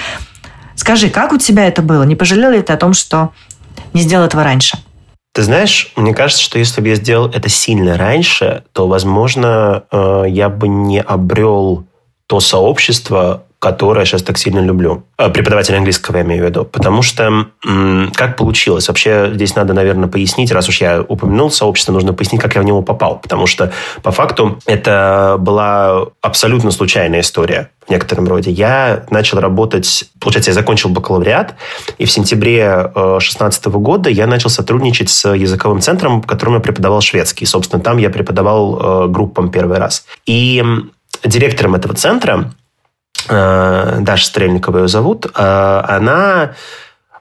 [0.76, 2.04] Скажи, как у тебя это было?
[2.04, 3.32] Не пожалел ли ты о том, что
[3.94, 4.78] не сделал этого раньше?
[5.34, 10.26] Ты знаешь, мне кажется, что если бы я сделал это сильно раньше, то, возможно, э,
[10.28, 11.86] я бы не обрел
[12.28, 15.04] то сообщество, которое я сейчас так сильно люблю.
[15.19, 16.65] Э, преподаватель английского я имею в виду.
[16.65, 17.45] Потому что
[18.15, 18.88] как получилось?
[18.88, 22.65] Вообще здесь надо, наверное, пояснить, раз уж я упомянул сообщество, нужно пояснить, как я в
[22.65, 23.19] него попал.
[23.19, 23.71] Потому что
[24.02, 28.50] по факту это была абсолютно случайная история в некотором роде.
[28.50, 31.54] Я начал работать, получается, я закончил бакалавриат,
[32.00, 36.62] и в сентябре 2016 э, года я начал сотрудничать с языковым центром, в котором я
[36.62, 37.45] преподавал шведский.
[37.45, 40.04] Собственно, там я преподавал э, группам первый раз.
[40.26, 40.63] И
[41.24, 42.52] директором этого центра,
[43.28, 46.52] Даша Стрельникова ее зовут, она...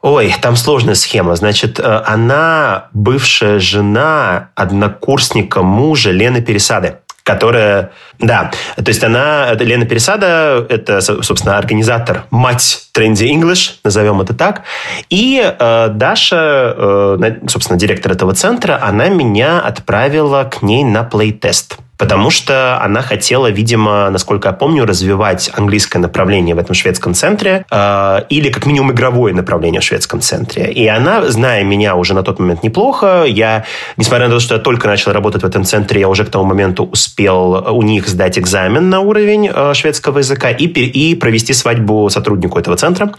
[0.02, 1.36] Ой, там сложная схема.
[1.36, 6.96] Значит, она бывшая жена однокурсника мужа Лены Пересады
[7.30, 14.34] которая, да, то есть она, Лена Пересада, это, собственно, организатор, мать Trendy English, назовем это
[14.34, 14.62] так,
[15.10, 21.78] и э, Даша, э, собственно, директор этого центра, она меня отправила к ней на плей-тест
[22.00, 27.66] потому что она хотела, видимо, насколько я помню, развивать английское направление в этом шведском центре
[27.70, 30.72] э, или как минимум игровое направление в шведском центре.
[30.72, 33.66] И она, зная меня уже на тот момент неплохо, я,
[33.98, 36.44] несмотря на то, что я только начал работать в этом центре, я уже к тому
[36.44, 42.08] моменту успел у них сдать экзамен на уровень э, шведского языка и, и провести свадьбу
[42.08, 43.12] сотруднику этого центра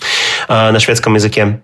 [0.48, 1.62] э, на шведском языке.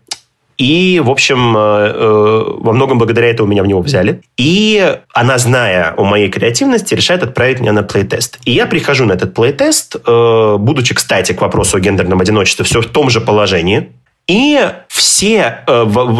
[0.57, 4.21] И, в общем, э, э, во многом благодаря этому меня в него взяли.
[4.37, 8.39] И она, зная о моей креативности, решает отправить меня на плейтест.
[8.43, 12.81] И я прихожу на этот плейтест, э, будучи, кстати, к вопросу о гендерном одиночестве, все
[12.81, 13.91] в том же положении.
[14.27, 15.59] И все,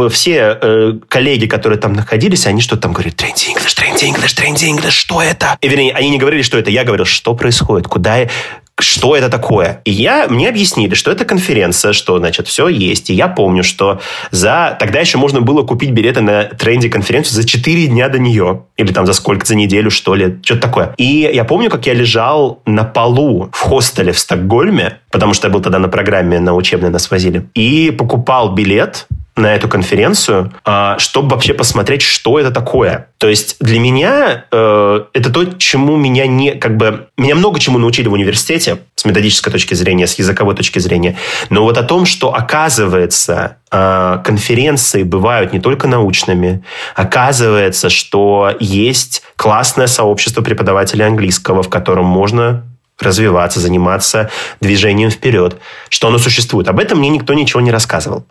[0.10, 4.92] все коллеги, которые там находились, они что-то там говорят, тренди English, тренди English, тренди English,
[4.92, 5.58] что это?
[5.60, 8.30] И, вернее, они не говорили, что это, я говорил, что происходит, куда,
[8.80, 9.82] что это такое.
[9.86, 13.10] И я, мне объяснили, что это конференция, что, значит, все есть.
[13.10, 14.00] И я помню, что
[14.32, 14.76] за...
[14.80, 18.64] Тогда еще можно было купить билеты на тренде конференцию за 4 дня до нее.
[18.78, 20.38] Или там за сколько, за неделю, что ли.
[20.44, 20.94] Что-то такое.
[20.98, 25.54] И я помню, как я лежал на полу в хостеле в Стокгольме, потому что я
[25.54, 30.98] был тогда на программе, на учебной нас возили, и покупал билет на эту конференцию, а,
[31.00, 33.08] чтобы вообще посмотреть, что это такое.
[33.18, 37.78] То есть для меня э, это то, чему меня не, как бы, меня много чему
[37.78, 41.18] научили в университете с методической точки зрения, с языковой точки зрения.
[41.50, 46.64] Но вот о том, что оказывается э, конференции бывают не только научными,
[46.96, 52.64] оказывается, что есть классное сообщество преподавателей английского, в котором можно
[53.00, 55.58] развиваться, заниматься движением вперед,
[55.90, 56.68] что оно существует.
[56.68, 58.26] Об этом мне никто ничего не рассказывал.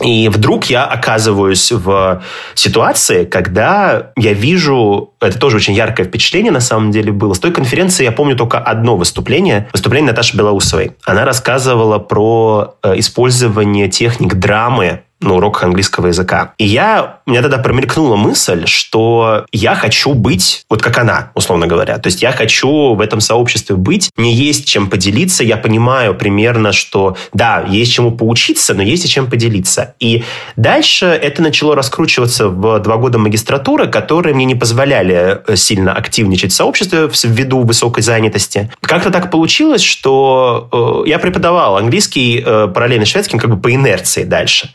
[0.00, 2.22] И вдруг я оказываюсь в
[2.54, 7.34] ситуации, когда я вижу, это тоже очень яркое впечатление на самом деле было.
[7.34, 10.92] С той конференции я помню только одно выступление, выступление Наташи Белоусовой.
[11.04, 16.54] Она рассказывала про э, использование техник драмы на уроках английского языка.
[16.58, 21.66] И я, у меня тогда промелькнула мысль, что я хочу быть вот как она, условно
[21.66, 21.98] говоря.
[21.98, 26.72] То есть я хочу в этом сообществе быть, мне есть чем поделиться, я понимаю примерно,
[26.72, 29.94] что да, есть чему поучиться, но есть и чем поделиться.
[30.00, 30.24] И
[30.56, 36.52] дальше это начало раскручиваться в два года магистратуры, которые мне не позволяли э, сильно активничать
[36.52, 38.70] в сообществе ввиду высокой занятости.
[38.80, 44.24] Как-то так получилось, что э, я преподавал английский э, параллельно шведским как бы по инерции
[44.24, 44.70] дальше.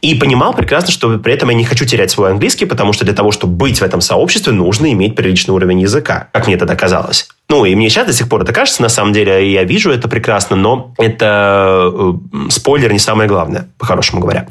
[0.00, 3.14] И понимал прекрасно, что при этом я не хочу терять свой английский, потому что для
[3.14, 7.28] того, чтобы быть в этом сообществе, нужно иметь приличный уровень языка, как мне это казалось.
[7.50, 10.08] Ну, и мне сейчас до сих пор это кажется, на самом деле, я вижу это
[10.08, 12.12] прекрасно, но это э,
[12.48, 14.46] спойлер не самое главное, по-хорошему говоря.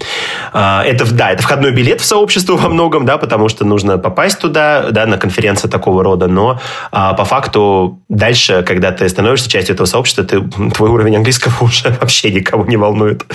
[0.54, 4.40] Э, это, да, это входной билет в сообщество во многом, да, потому что нужно попасть
[4.40, 6.60] туда, да, на конференции такого рода, но
[6.92, 10.42] э, по факту дальше, когда ты становишься частью этого сообщества, ты,
[10.76, 13.26] твой уровень английского уже вообще никого не волнует.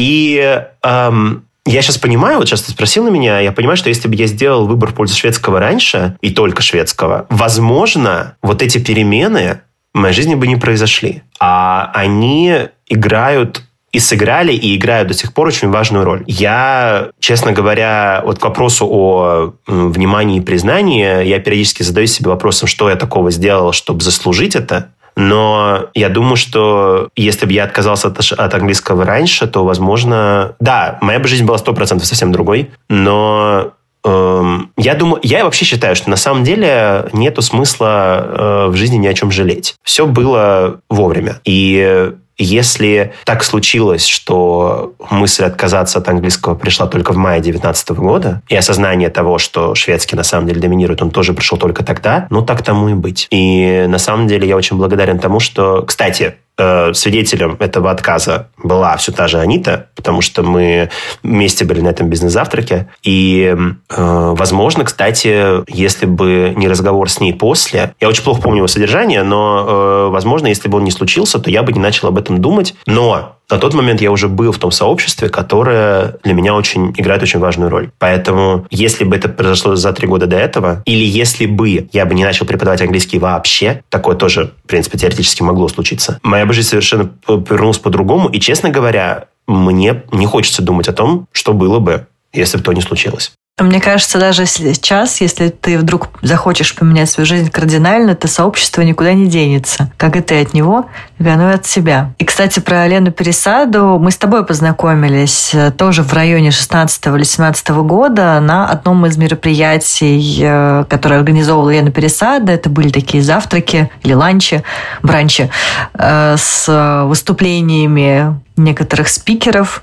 [0.00, 4.08] И эм, я сейчас понимаю, вот сейчас ты спросил на меня, я понимаю, что если
[4.08, 9.60] бы я сделал выбор в пользу шведского раньше, и только шведского, возможно, вот эти перемены
[9.92, 11.22] в моей жизни бы не произошли.
[11.38, 16.24] А они играют и сыграли, и играют до сих пор очень важную роль.
[16.26, 22.68] Я, честно говоря, вот к вопросу о внимании и признании, я периодически задаю себе вопросом,
[22.68, 24.92] что я такого сделал, чтобы заслужить это.
[25.16, 30.54] Но я думаю, что если бы я отказался от, от английского раньше, то, возможно...
[30.60, 33.72] Да, моя бы жизнь была 100% совсем другой, но
[34.04, 38.96] эм, я думаю, я вообще считаю, что на самом деле нету смысла э, в жизни
[38.96, 39.76] ни о чем жалеть.
[39.82, 41.40] Все было вовремя.
[41.44, 42.12] И
[42.44, 48.56] если так случилось, что мысль отказаться от английского пришла только в мае 2019 года, и
[48.56, 52.62] осознание того, что шведский на самом деле доминирует, он тоже пришел только тогда, ну так
[52.62, 53.26] тому и быть.
[53.30, 55.82] И на самом деле я очень благодарен тому, что...
[55.82, 60.90] Кстати, Э, свидетелем этого отказа была все та же Анита, потому что мы
[61.22, 62.90] вместе были на этом бизнес-завтраке.
[63.02, 63.56] И,
[63.88, 68.66] э, возможно, кстати, если бы не разговор с ней после, я очень плохо помню его
[68.66, 72.18] содержание, но, э, возможно, если бы он не случился, то я бы не начал об
[72.18, 72.74] этом думать.
[72.84, 77.22] Но на тот момент я уже был в том сообществе, которое для меня очень играет
[77.22, 77.90] очень важную роль.
[77.98, 82.14] Поэтому, если бы это произошло за три года до этого, или если бы я бы
[82.14, 86.68] не начал преподавать английский вообще, такое тоже, в принципе, теоретически могло случиться, моя бы жизнь
[86.68, 88.28] совершенно повернулась по-другому.
[88.28, 92.72] И, честно говоря, мне не хочется думать о том, что было бы, если бы то
[92.72, 93.32] не случилось.
[93.60, 99.12] Мне кажется, даже сейчас, если ты вдруг захочешь поменять свою жизнь кардинально, то сообщество никуда
[99.12, 99.90] не денется.
[99.98, 100.86] Как и ты от него,
[101.18, 102.12] так оно и от себя.
[102.18, 107.22] И, кстати, про Лену Пересаду мы с тобой познакомились э, тоже в районе 16 или
[107.22, 112.52] 17 года на одном из мероприятий, э, которое организовывала Лена Пересада.
[112.52, 114.62] Это были такие завтраки или ланчи,
[115.02, 115.50] бранчи
[115.94, 119.82] э, с выступлениями некоторых спикеров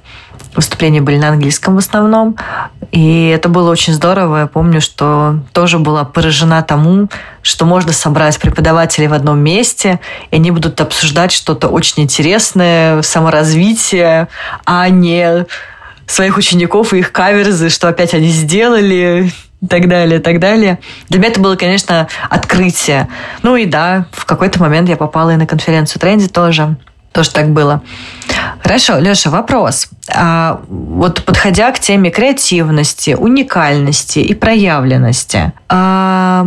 [0.58, 2.36] Выступления были на английском в основном.
[2.92, 4.40] И это было очень здорово.
[4.40, 7.10] Я помню, что тоже была поражена тому,
[7.44, 10.00] что можно собрать преподавателей в одном месте,
[10.32, 14.30] и они будут обсуждать что-то очень интересное, саморазвитие,
[14.66, 15.46] а не
[16.08, 20.80] своих учеников и их каверзы, что опять они сделали, и так далее, и так далее.
[21.10, 23.08] Для меня это было, конечно, открытие.
[23.44, 26.78] Ну и да, в какой-то момент я попала и на конференцию Тренди тоже.
[27.18, 27.82] Тоже так было.
[28.62, 29.88] Хорошо, Леша, вопрос.
[30.08, 36.46] А, вот подходя к теме креативности, уникальности и проявленности, а,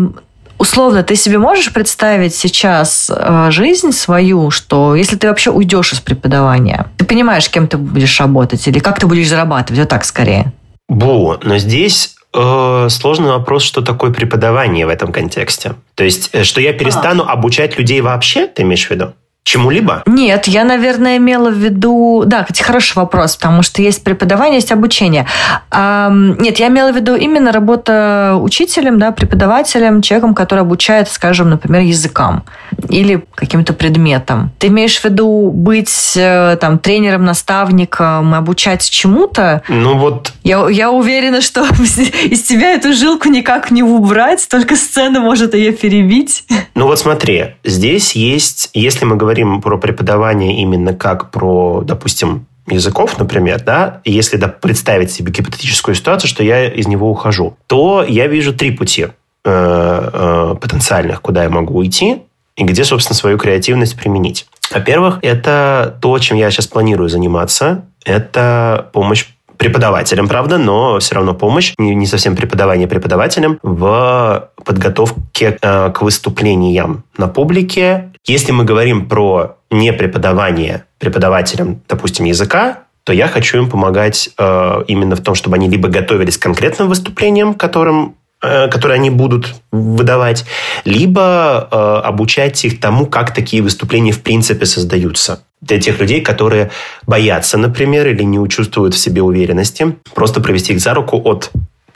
[0.58, 5.98] условно, ты себе можешь представить сейчас а, жизнь свою, что если ты вообще уйдешь из
[5.98, 10.52] преподавания, ты понимаешь, кем ты будешь работать или как ты будешь зарабатывать, вот так скорее?
[10.88, 15.74] Бу, но здесь э, сложный вопрос, что такое преподавание в этом контексте.
[15.96, 17.32] То есть, э, что я перестану а.
[17.32, 19.14] обучать людей вообще, ты имеешь в виду?
[19.42, 20.02] Чему-либо?
[20.06, 22.22] Нет, я, наверное, имела в виду...
[22.26, 25.26] Да, кстати, хороший вопрос, потому что есть преподавание, есть обучение.
[25.70, 31.50] А, нет, я имела в виду именно работа учителем, да, преподавателем, человеком, который обучает, скажем,
[31.50, 32.44] например, языкам
[32.88, 34.52] или каким-то предметам.
[34.58, 39.62] Ты имеешь в виду быть э, там тренером, наставником, обучать чему-то?
[39.68, 40.32] Ну вот...
[40.50, 41.64] Я, я уверена, что
[42.24, 46.44] из тебя эту жилку никак не убрать, только сцена может ее перебить.
[46.74, 53.16] Ну вот смотри, здесь есть, если мы говорим про преподавание именно как про, допустим, языков,
[53.16, 58.26] например, да, если да, представить себе гипотетическую ситуацию, что я из него ухожу, то я
[58.26, 59.10] вижу три пути э,
[59.44, 62.22] э, потенциальных, куда я могу уйти
[62.56, 64.48] и где, собственно, свою креативность применить.
[64.72, 69.26] Во-первых, это то, чем я сейчас планирую заниматься, это помощь
[69.60, 77.04] преподавателем, правда, но все равно помощь, не, совсем преподавание преподавателем, в подготовке э, к выступлениям
[77.18, 78.10] на публике.
[78.24, 84.84] Если мы говорим про не преподавание преподавателям, допустим, языка, то я хочу им помогать э,
[84.88, 90.44] именно в том, чтобы они либо готовились к конкретным выступлениям, которым которые они будут выдавать,
[90.84, 95.42] либо э, обучать их тому, как такие выступления в принципе создаются.
[95.60, 96.70] Для тех людей, которые
[97.06, 101.50] боятся, например, или не чувствуют в себе уверенности, просто провести их за руку от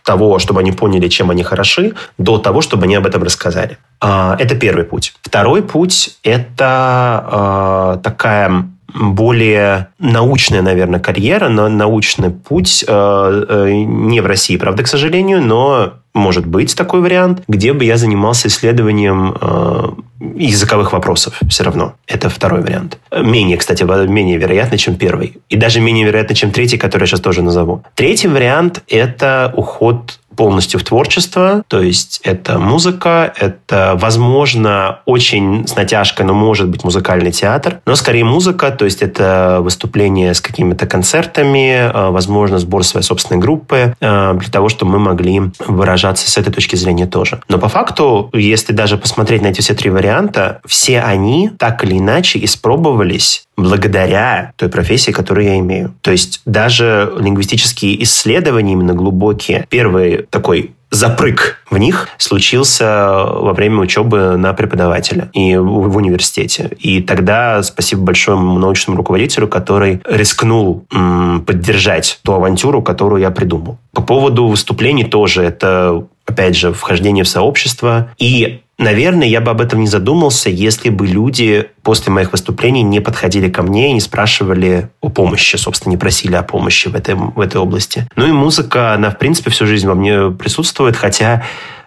[0.04, 3.78] того, чтобы они поняли, чем они хороши, до того, чтобы они об этом рассказали.
[4.00, 5.14] А, это первый путь.
[5.22, 14.20] Второй путь– это э, такая более научная, наверное, карьера, но научный путь э, э, не
[14.20, 19.36] в России, правда, к сожалению, но может быть такой вариант, где бы я занимался исследованием
[19.40, 19.90] э,
[20.36, 21.94] языковых вопросов все равно.
[22.06, 22.98] Это второй вариант.
[23.12, 25.38] Менее, кстати, менее вероятно, чем первый.
[25.48, 27.82] И даже менее вероятно, чем третий, который я сейчас тоже назову.
[27.96, 35.76] Третий вариант– это уход полностью в творчество, то есть это музыка, это, возможно, очень с
[35.76, 40.86] натяжкой, но может быть музыкальный театр, но скорее музыка, то есть это выступление с какими-то
[40.86, 46.36] концертами, э, возможно, сбор своей собственной группы, э, для того, чтобы мы могли выражаться с
[46.36, 47.40] этой точки зрения тоже.
[47.48, 51.98] Но по факту, если даже посмотреть на эти все три варианта, все они так или
[51.98, 55.94] иначе испробовались благодаря той профессии, которую я имею.
[56.00, 63.80] То есть даже лингвистические исследования именно глубокие, первый такой запрыг в них случился во время
[63.80, 66.70] учебы на преподавателя и в университете.
[66.78, 73.78] И тогда спасибо большое научному руководителю, который рискнул м, поддержать ту авантюру, которую я придумал.
[73.92, 78.10] По поводу выступлений тоже это опять же, вхождение в сообщество.
[78.18, 83.00] И Наверное, я бы об этом не задумался, если бы люди после моих выступлений не
[83.00, 87.14] подходили ко мне и не спрашивали о помощи, собственно, не просили о помощи в, этой
[87.14, 88.08] в этой области.
[88.16, 91.44] Ну и музыка, она, в принципе, всю жизнь во мне присутствует, хотя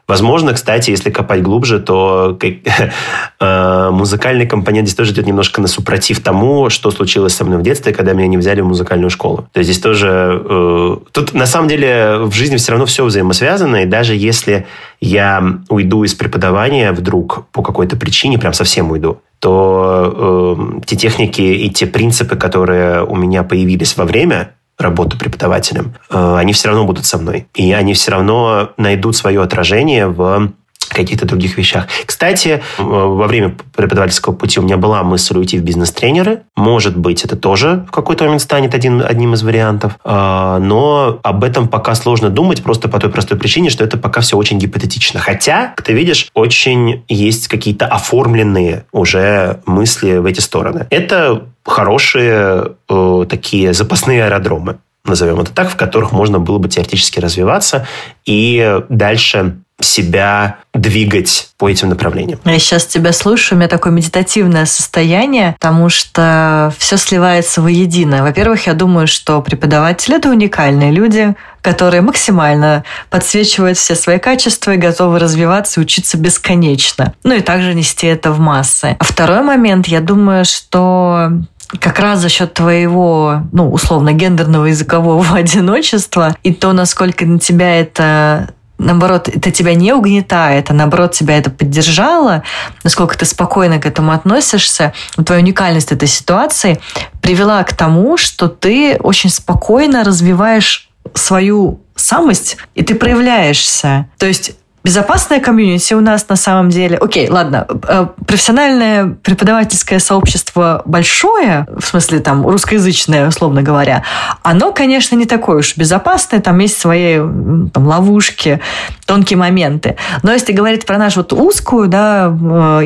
[0.07, 2.37] Возможно, кстати, если копать глубже, то
[3.39, 7.61] э, музыкальный компонент здесь тоже идет немножко на супротив тому, что случилось со мной в
[7.61, 9.49] детстве, когда меня не взяли в музыкальную школу.
[9.51, 10.41] То есть здесь тоже...
[10.45, 14.65] Э, тут на самом деле в жизни все равно все взаимосвязано, и даже если
[15.01, 21.41] я уйду из преподавания вдруг по какой-то причине, прям совсем уйду, то э, те техники
[21.41, 26.85] и те принципы, которые у меня появились во время работу преподавателем, э, они все равно
[26.85, 27.47] будут со мной.
[27.55, 30.51] И они все равно найдут свое отражение в
[30.97, 31.87] каких-то других вещах.
[32.05, 36.41] Кстати, во время преподавательского пути у меня была мысль уйти в бизнес-тренеры.
[36.55, 39.97] Может быть, это тоже в какой-то момент станет один, одним из вариантов.
[40.03, 44.21] А, но об этом пока сложно думать, просто по той простой причине, что это пока
[44.21, 45.19] все очень гипотетично.
[45.19, 50.87] Хотя, ты видишь, очень есть какие-то оформленные уже мысли в эти стороны.
[50.89, 54.77] Это хорошие э, такие запасные аэродромы
[55.07, 57.87] назовем это так, в которых можно было бы теоретически развиваться
[58.25, 62.39] и дальше себя двигать по этим направлениям.
[62.45, 68.23] Я сейчас тебя слушаю, у меня такое медитативное состояние, потому что все сливается воедино.
[68.23, 74.77] Во-первых, я думаю, что преподаватели– это уникальные люди, которые максимально подсвечивают все свои качества и
[74.77, 77.13] готовы развиваться и учиться бесконечно.
[77.23, 78.95] Ну и также нести это в массы.
[78.99, 81.31] А второй момент, я думаю, что
[81.79, 87.79] как раз за счет твоего, ну, условно, гендерного языкового одиночества и то, насколько на тебя
[87.79, 92.43] это наоборот, это тебя не угнетает, а наоборот, тебя это поддержало,
[92.83, 94.93] насколько ты спокойно к этому относишься,
[95.25, 96.79] твоя уникальность этой ситуации
[97.21, 104.07] привела к тому, что ты очень спокойно развиваешь свою самость, и ты проявляешься.
[104.17, 104.53] То есть
[104.87, 106.97] Безопасное комьюнити у нас на самом деле...
[106.97, 114.03] Окей, ладно, э, профессиональное преподавательское сообщество большое, в смысле там русскоязычное, условно говоря,
[114.43, 118.61] оно, конечно, не такое уж безопасное, там есть свои там, ловушки,
[119.05, 119.97] тонкие моменты.
[120.23, 122.33] Но если говорить про нашу вот узкую, да,
[122.81, 122.85] э,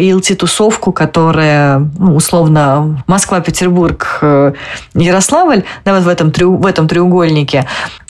[0.91, 4.53] которая, ну, условно, Москва, Петербург, э,
[4.95, 7.67] Ярославль, да, вот в этом, в этом треугольнике,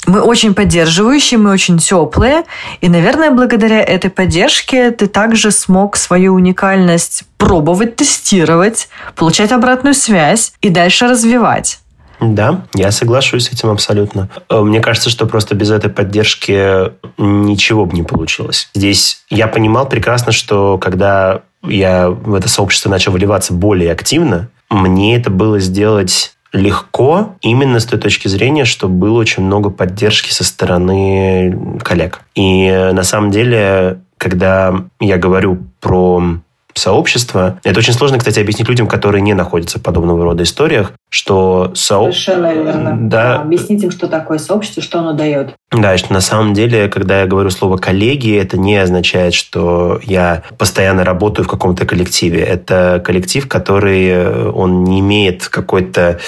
[0.08, 2.44] мы очень поддерживающие, мы очень теплые.
[2.82, 10.54] И, наверное, благодаря этой поддержке ты также смог свою уникальность пробовать, тестировать, получать обратную связь
[10.62, 11.80] и дальше развивать.
[12.20, 14.30] Да, я соглашусь с этим абсолютно.
[14.48, 18.70] Э, мне кажется, что просто без этой поддержки ничего бы не получилось.
[18.76, 25.16] Здесь я понимал прекрасно, что когда я в это сообщество начал выливаться более активно, мне
[25.16, 30.44] это было сделать легко именно с той точки зрения, что было очень много поддержки со
[30.44, 32.22] стороны коллег.
[32.36, 36.42] И на самом деле, когда я говорю про
[36.74, 37.60] сообщество.
[37.64, 42.34] Это очень сложно, кстати, объяснить людям, которые не находятся в подобного рода историях, что сообщество...
[42.34, 42.98] Совершенно верно.
[43.10, 43.42] Да.
[43.42, 45.56] Объяснить им, что такое сообщество, что оно дает.
[45.72, 50.44] Да, что на самом деле, когда я говорю слово «коллеги», это не означает, что я
[50.58, 52.42] постоянно работаю в каком-то коллективе.
[52.42, 56.20] Это коллектив, который э, он не имеет какой-то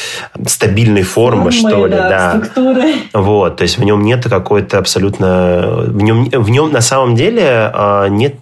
[0.45, 1.95] стабильной формы, Формы, что ли.
[1.95, 2.29] Да, да.
[2.29, 2.93] Структуры.
[3.13, 5.83] Вот, то есть в нем нет какой-то абсолютно...
[5.87, 8.35] В нем, в нем на самом деле а, нет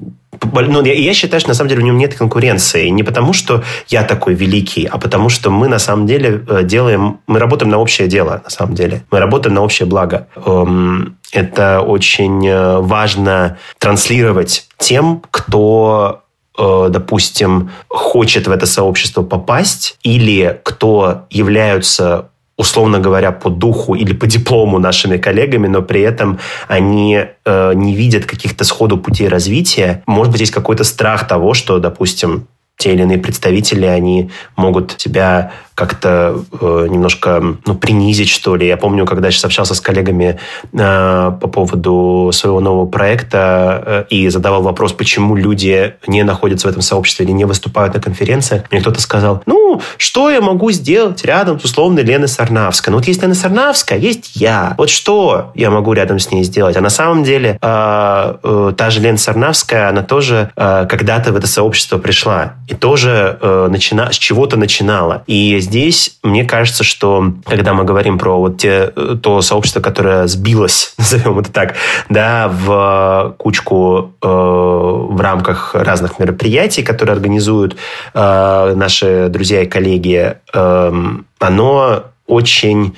[0.52, 2.90] ну, я, я считаю, что на самом деле в нем нет конкуренции.
[2.90, 7.20] Не потому, что я такой великий, а потому, что мы на самом деле э, делаем,
[7.28, 9.04] мы работаем на общее дело, на самом деле.
[9.12, 10.28] Мы работаем на общее благо.
[10.46, 16.24] Эм, это очень э, важно транслировать тем, кто
[16.58, 22.31] э, допустим, хочет в это сообщество попасть, или кто являются
[22.62, 27.96] условно говоря, по духу или по диплому нашими коллегами, но при этом они э, не
[27.96, 30.04] видят каких-то сходу путей развития.
[30.06, 32.48] Может быть, есть какой-то страх того, что, допустим,
[32.78, 35.52] те или иные представители, они могут тебя
[35.82, 38.68] как-то э, немножко ну, принизить, что ли.
[38.68, 40.38] Я помню, когда сейчас общался с коллегами
[40.74, 46.70] э, по поводу своего нового проекта э, и задавал вопрос, почему люди не находятся в
[46.70, 51.26] этом сообществе или не выступают на конференции, мне кто-то сказал, ну, что я могу сделать
[51.26, 52.92] рядом с условной Леной Сарнавской?
[52.92, 54.76] Ну, вот есть Лена Сарнавская, есть я.
[54.78, 56.78] Вот что я могу рядом с ней сделать?
[56.78, 61.36] А на самом деле э, э, та же Лена Сарнавская, она тоже э, когда-то в
[61.36, 64.12] это сообщество пришла и тоже э, начина...
[64.12, 65.24] с чего-то начинала.
[65.26, 70.28] И здесь мне кажется, что когда мы говорим про вот те, э, то сообщество, которое
[70.28, 71.76] сбилось, назовем это так,
[72.10, 77.78] да, в кучку э, в рамках разных мероприятий, которые организуют
[78.14, 80.94] э, наши друзья и коллеги, э,
[81.40, 82.98] оно очень,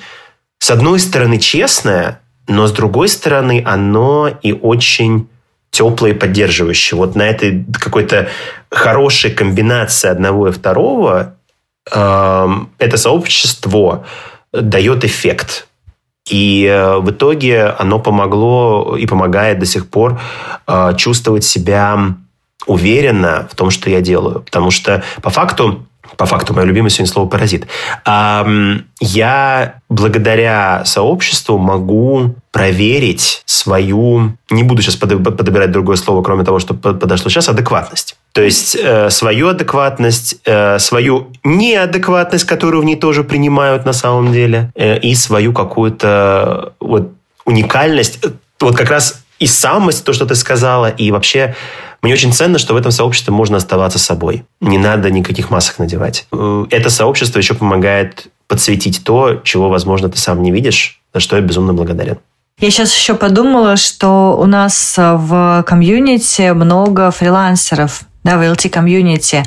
[0.58, 5.28] с одной стороны, честное, но с другой стороны, оно и очень
[5.70, 6.98] теплое и поддерживающее.
[6.98, 8.28] Вот на этой какой-то
[8.68, 11.36] хорошей комбинации одного и второго
[11.86, 14.04] это сообщество
[14.52, 15.66] дает эффект.
[16.28, 20.20] И э, в итоге оно помогло и помогает до сих пор
[20.66, 22.16] э, чувствовать себя
[22.66, 24.40] уверенно в том, что я делаю.
[24.40, 27.66] Потому что по факту по факту, мое любимое сегодня слово «паразит».
[28.04, 36.74] Я благодаря сообществу могу проверить свою, не буду сейчас подбирать другое слово, кроме того, что
[36.74, 38.16] подошло сейчас, адекватность.
[38.34, 44.32] То есть э, свою адекватность, э, свою неадекватность, которую в ней тоже принимают на самом
[44.32, 47.12] деле, э, и свою какую-то вот
[47.44, 48.18] уникальность,
[48.58, 51.54] вот как раз и самость, то, что ты сказала, и вообще
[52.02, 54.44] мне очень ценно, что в этом сообществе можно оставаться собой.
[54.60, 56.26] Не надо никаких масок надевать.
[56.32, 61.36] Э, это сообщество еще помогает подсветить то, чего, возможно, ты сам не видишь, за что
[61.36, 62.18] я безумно благодарен.
[62.58, 69.44] Я сейчас еще подумала, что у нас в комьюнити много фрилансеров, да, в LT-комьюнити.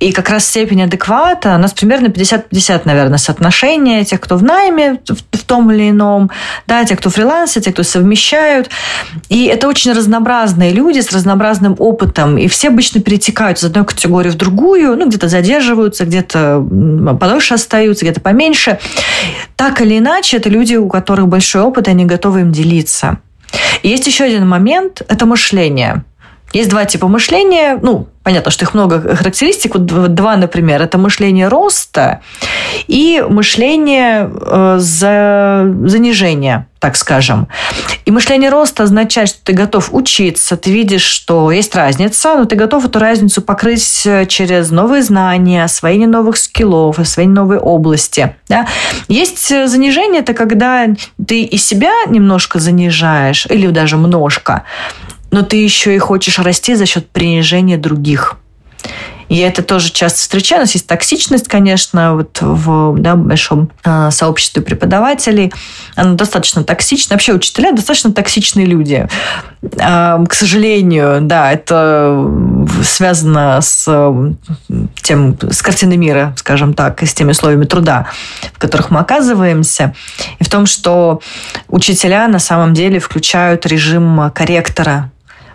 [0.00, 5.00] И как раз степень адеквата у нас примерно 50-50, наверное, соотношение тех, кто в найме
[5.06, 6.30] в, в том или ином,
[6.66, 8.70] да, те, кто фрилансер, те, кто совмещают.
[9.28, 12.38] И это очень разнообразные люди с разнообразным опытом.
[12.38, 16.66] И все обычно перетекают из одной категории в другую, ну, где-то задерживаются, где-то
[17.20, 18.78] подольше остаются, где-то поменьше.
[19.56, 23.18] Так или иначе, это люди, у которых большой опыт, и они готовы им делиться.
[23.82, 26.04] И есть еще один момент– это мышление–
[26.54, 27.78] есть два типа мышления.
[27.82, 29.74] Ну, понятно, что их много характеристик.
[29.74, 32.20] Вот два, например, это мышление роста
[32.86, 37.48] и мышление э, за занижения, так скажем.
[38.04, 42.56] И мышление роста означает, что ты готов учиться, ты видишь, что есть разница, но ты
[42.56, 48.34] готов эту разницу покрыть э, через новые знания, освоение новых скиллов, освоение новой области.
[48.48, 48.66] Да?
[49.08, 50.86] Есть э, занижение, это когда
[51.26, 54.64] ты и себя немножко занижаешь, или даже множко,
[55.34, 58.36] но ты еще и хочешь расти за счет принижения других.
[59.28, 60.60] И это тоже часто встречаю.
[60.60, 65.52] У нас есть токсичность, конечно, вот в да, большом э, сообществе преподавателей.
[65.96, 67.14] Она достаточно токсична.
[67.14, 69.08] Вообще учителя достаточно токсичные люди.
[69.62, 72.30] Э, к сожалению, да, это
[72.84, 73.88] связано с
[75.02, 78.06] тем, с картиной мира, скажем так, и с теми условиями труда,
[78.52, 79.94] в которых мы оказываемся.
[80.38, 81.20] И в том, что
[81.66, 85.10] учителя на самом деле включают режим корректора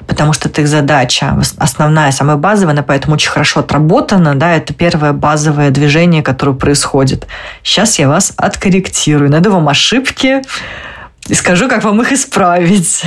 [0.08, 4.74] потому что это их задача основная, самая базовая, она поэтому очень хорошо отработана, да, это
[4.74, 7.28] первое базовое движение, которое происходит.
[7.64, 10.42] Сейчас я вас откорректирую, найду вам ошибки
[11.28, 13.04] и скажу, как вам их исправить.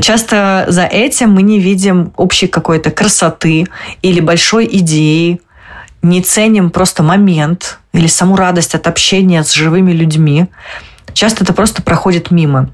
[0.00, 3.66] Часто за этим мы не видим общей какой-то красоты
[4.02, 5.40] или большой идеи,
[6.02, 10.46] не ценим просто момент или саму радость от общения с живыми людьми.
[11.14, 12.70] Часто это просто проходит мимо.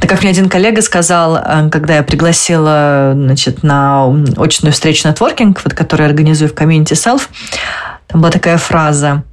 [0.00, 4.06] Так как мне один коллега сказал, э, когда я пригласила значит, на
[4.36, 7.22] очную встречу нетворкинг, вот, которую я организую в Community Self,
[8.06, 9.24] там была такая фраза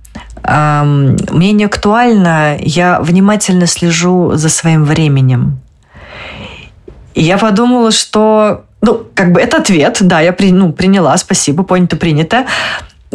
[0.46, 5.60] «Мне не актуально, я внимательно слежу за своим временем».
[7.14, 11.64] И я подумала, что ну, как бы это ответ, да, я при, ну, приняла, спасибо,
[11.64, 12.46] понято, принято.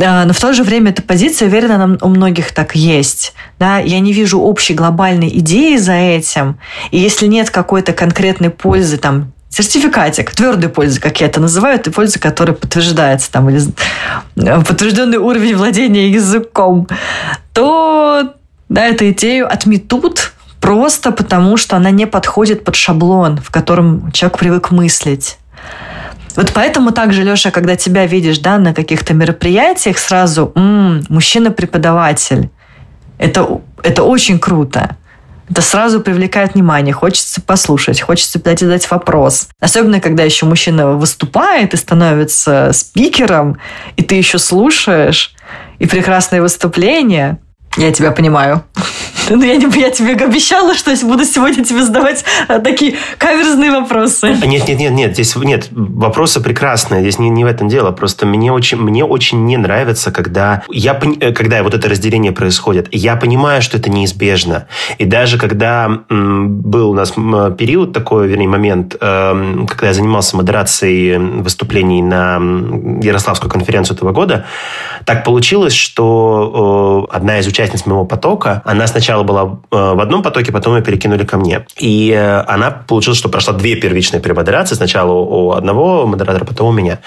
[0.00, 3.34] А, но в то же время эта позиция, уверена, у многих так есть.
[3.58, 3.78] Да?
[3.78, 6.58] Я не вижу общей глобальной идеи за этим.
[6.90, 11.90] И если нет какой-то конкретной пользы, там, сертификатик, твердой пользы, как я это называю, это
[11.90, 13.60] польза, которая подтверждается, там, или
[14.36, 16.86] э, подтвержденный уровень владения языком,
[17.52, 18.34] то
[18.68, 24.38] да, эту идею отметут просто потому, что она не подходит под шаблон, в котором человек
[24.38, 25.37] привык мыслить.
[26.36, 32.50] Вот поэтому также, Леша, когда тебя видишь да, на каких-то мероприятиях, сразу мужчина-преподаватель.
[33.18, 34.96] Это, это очень круто.
[35.50, 39.48] Это сразу привлекает внимание, хочется послушать, хочется задать вопрос.
[39.60, 43.58] Особенно, когда еще мужчина выступает и становится спикером,
[43.96, 45.34] и ты еще слушаешь,
[45.78, 47.38] и прекрасное выступление.
[47.78, 48.62] Я тебя понимаю.
[49.30, 54.34] Ну, я, не, я тебе обещала, что буду сегодня тебе задавать э, такие каверзные вопросы.
[54.46, 57.90] Нет, нет, нет, нет, здесь нет, вопросы прекрасные, здесь не, не в этом дело.
[57.90, 62.88] Просто мне очень, мне очень не нравится, когда, я, э, когда вот это разделение происходит.
[62.90, 64.66] Я понимаю, что это неизбежно.
[64.96, 67.12] И даже когда был у нас
[67.58, 72.36] период такой, вернее, момент, э, когда я занимался модерацией выступлений на
[73.02, 74.46] Ярославскую конференцию этого года,
[75.04, 80.22] так получилось, что э, одна из участниц моего потока, она сначала была э, в одном
[80.22, 81.66] потоке, потом ее перекинули ко мне.
[81.78, 84.74] И э, она получилось, что прошла две первичные перемодерации.
[84.74, 86.98] Сначала у одного модератора, потом у меня.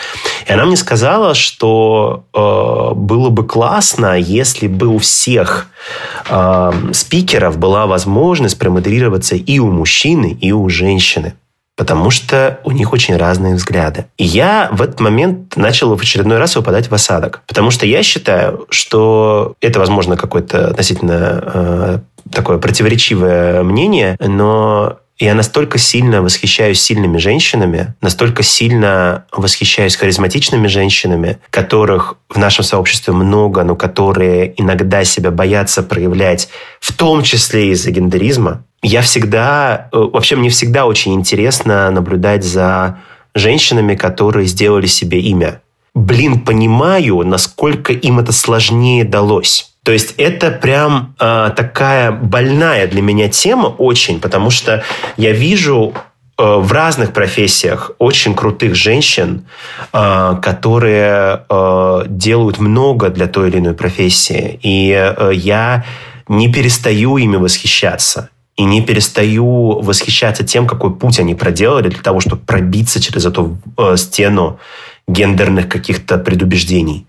[0.47, 5.67] И она мне сказала, что э, было бы классно, если бы у всех
[6.29, 11.33] э, спикеров была возможность промодерироваться и у мужчины, и у женщины
[11.81, 14.05] потому что у них очень разные взгляды.
[14.15, 18.03] И я в этот момент начал в очередной раз выпадать в осадок, потому что я
[18.03, 21.99] считаю, что это, возможно, какое-то относительно э,
[22.31, 31.39] такое противоречивое мнение, но я настолько сильно восхищаюсь сильными женщинами, настолько сильно восхищаюсь харизматичными женщинами,
[31.49, 36.47] которых в нашем сообществе много, но которые иногда себя боятся проявлять,
[36.79, 42.99] в том числе из-за гендеризма, я всегда, э, вообще мне всегда очень интересно наблюдать за
[43.35, 45.61] женщинами, которые сделали себе имя.
[45.93, 49.71] Блин, понимаю, насколько им это сложнее далось.
[49.83, 54.83] То есть это прям э, такая больная для меня тема очень, потому что
[55.17, 55.93] я вижу
[56.37, 59.47] э, в разных профессиях очень крутых женщин,
[59.91, 64.59] э, которые э, делают много для той или иной профессии.
[64.61, 65.83] И э, я
[66.27, 68.29] не перестаю ими восхищаться
[68.61, 73.57] и не перестаю восхищаться тем, какой путь они проделали для того, чтобы пробиться через эту
[73.75, 74.59] э, стену
[75.07, 77.07] гендерных каких-то предубеждений.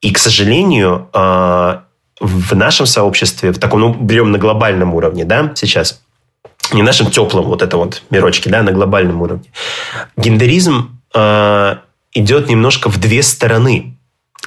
[0.00, 1.76] И, к сожалению, э,
[2.20, 6.00] в нашем сообществе, в таком, ну, берем на глобальном уровне, да, сейчас,
[6.72, 9.44] не нашем теплом вот это вот мирочке, да, на глобальном уровне,
[10.16, 11.76] гендеризм э,
[12.14, 13.98] идет немножко в две стороны.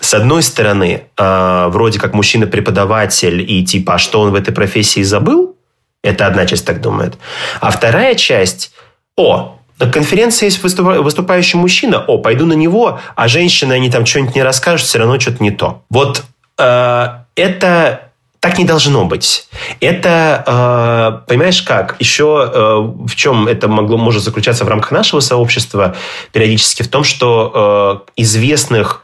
[0.01, 5.03] С одной стороны, э, вроде как мужчина-преподаватель и типа, а что он в этой профессии
[5.03, 5.55] забыл?
[6.03, 7.17] Это одна часть так думает.
[7.59, 8.71] А вторая часть,
[9.17, 14.35] о, на конференции есть выступающий мужчина, о, пойду на него, а женщины, они там что-нибудь
[14.35, 15.83] не расскажут, все равно что-то не то.
[15.89, 16.23] Вот
[16.57, 19.47] э, это так не должно быть.
[19.81, 20.43] Это,
[21.25, 21.97] э, понимаешь, как?
[21.99, 22.59] Еще э,
[23.07, 25.95] в чем это могло, может заключаться в рамках нашего сообщества
[26.31, 26.83] периодически?
[26.83, 29.03] В том, что э, известных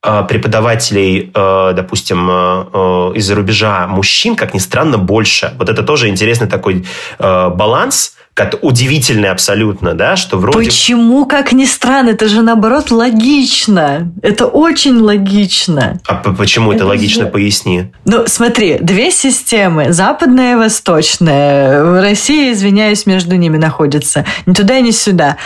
[0.00, 5.54] преподавателей, э, допустим, э, из-за рубежа мужчин, как ни странно, больше.
[5.58, 6.84] Вот это тоже интересный такой
[7.18, 8.16] баланс,
[8.60, 10.58] удивительный абсолютно, да, что вроде...
[10.58, 14.12] Почему, как ни странно, это же наоборот логично.
[14.22, 16.00] Это очень логично.
[16.06, 17.30] А почему это, это логично, же...
[17.30, 17.92] поясни.
[18.04, 21.82] Ну, смотри, две системы, западная и восточная.
[21.82, 24.26] В России, извиняюсь, между ними находятся.
[24.44, 25.38] Ни туда, ни сюда.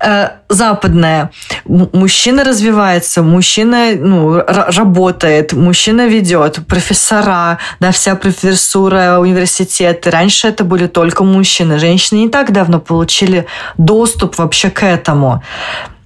[0.00, 1.30] Э, западная.
[1.64, 10.10] Мужчина развивается, мужчина ну, работает, мужчина ведет, профессора, да, вся профессура, университеты.
[10.10, 11.78] Раньше это были только мужчины.
[11.78, 13.46] Женщины не так давно получили
[13.78, 15.42] доступ вообще к этому.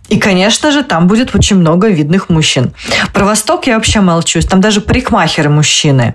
[0.08, 2.74] И, конечно же, там будет очень много видных мужчин.
[3.14, 4.40] Про Восток я вообще молчу.
[4.42, 6.14] Там даже парикмахеры мужчины.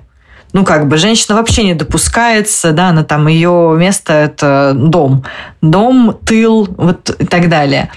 [0.54, 5.24] Ну, как бы, женщина вообще не допускается, да, она там, ее место– это дом.
[5.62, 7.90] Дом, тыл, вот и так далее.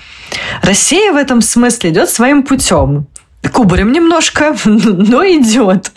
[0.62, 3.06] Россия в этом смысле идет своим путем
[3.50, 5.92] кубарем немножко, но идет.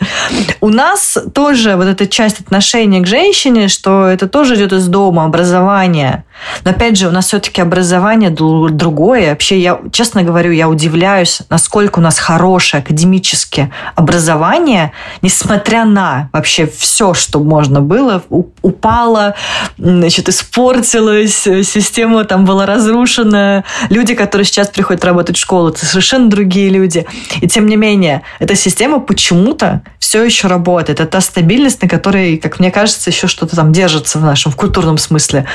[0.60, 5.24] У нас тоже вот эта часть отношения к женщине, что это тоже идет из дома,
[5.24, 6.24] образования.
[6.64, 9.30] Но опять же, у нас все-таки образование другое.
[9.30, 16.66] Вообще, я, честно говорю, я удивляюсь, насколько у нас хорошее академическое образование, несмотря на вообще
[16.66, 18.22] все, что можно было,
[18.62, 19.34] упало,
[19.78, 23.64] значит, испортилось, система там была разрушена.
[23.88, 27.06] Люди, которые сейчас приходят работать в школу, это совершенно другие люди.
[27.40, 31.00] И тем не менее, эта система почему-то все еще работает.
[31.00, 34.56] Это та стабильность, на которой, как мне кажется, еще что-то там держится в нашем в
[34.56, 35.46] культурном смысле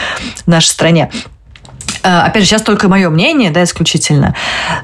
[0.46, 1.10] в стране.
[2.04, 4.36] Э, опять же, сейчас только мое мнение, да, исключительно.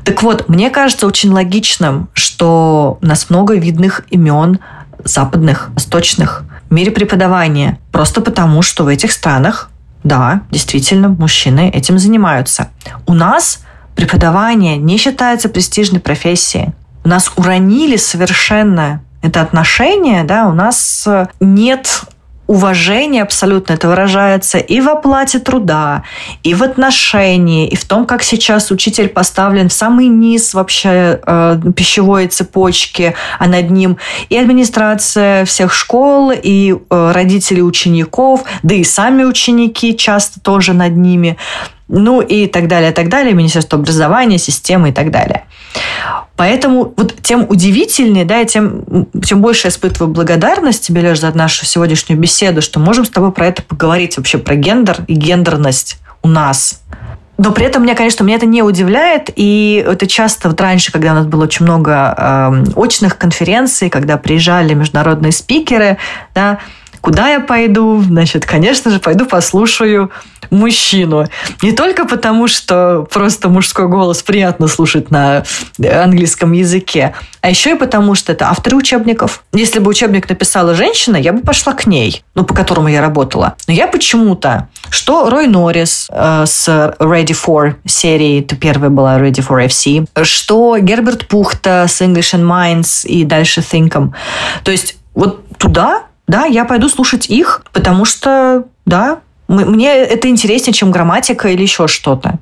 [0.06, 4.60] Так вот, мне кажется очень логичным, что у нас много видных имен
[5.04, 7.80] западных, восточных в мире преподавания.
[7.92, 9.70] Просто потому, что в этих странах,
[10.04, 12.70] да, действительно, мужчины этим занимаются.
[13.06, 13.64] У нас
[13.96, 16.74] преподавание не считается престижной профессией.
[17.04, 21.08] У нас уронили совершенно это отношение, да, у нас
[21.40, 22.04] нет
[22.50, 26.04] уважение абсолютно это выражается и в оплате труда,
[26.42, 31.60] и в отношении, и в том, как сейчас учитель поставлен в самый низ вообще э,
[31.76, 33.98] пищевой цепочки, а над ним
[34.30, 40.98] и администрация всех школ, и э, родители учеников, да и сами ученики часто тоже над
[40.98, 41.38] ними
[41.90, 45.46] ну и так далее, так далее, Министерство образования, системы и так далее.
[46.36, 51.36] Поэтому вот тем удивительнее, да, и тем, тем больше я испытываю благодарность тебе, Леш, за
[51.36, 55.98] нашу сегодняшнюю беседу, что можем с тобой про это поговорить, вообще про гендер и гендерность
[56.22, 56.82] у нас.
[57.38, 61.14] Но при этом меня, конечно, меня это не удивляет, и это часто вот раньше, когда
[61.14, 65.98] у нас было очень много э, очных конференций, когда приезжали международные спикеры,
[66.36, 66.60] да,
[67.02, 68.02] Куда я пойду?
[68.02, 70.12] Значит, конечно же, пойду послушаю
[70.50, 71.28] мужчину.
[71.62, 75.44] Не только потому, что просто мужской голос приятно слушать на
[75.80, 79.44] английском языке, а еще и потому, что это авторы учебников.
[79.54, 83.56] Если бы учебник написала женщина, я бы пошла к ней, ну, по которому я работала.
[83.68, 86.68] Но я почему-то, что Рой Норрис э, с
[87.00, 92.44] Ready for серии, это первая была Ready for FC, что Герберт Пухта с English and
[92.44, 94.12] Minds и дальше Think'em.
[94.64, 100.74] То есть вот туда да, я пойду слушать их, потому что, да, мне это интереснее,
[100.74, 102.36] чем грамматика или еще что-то.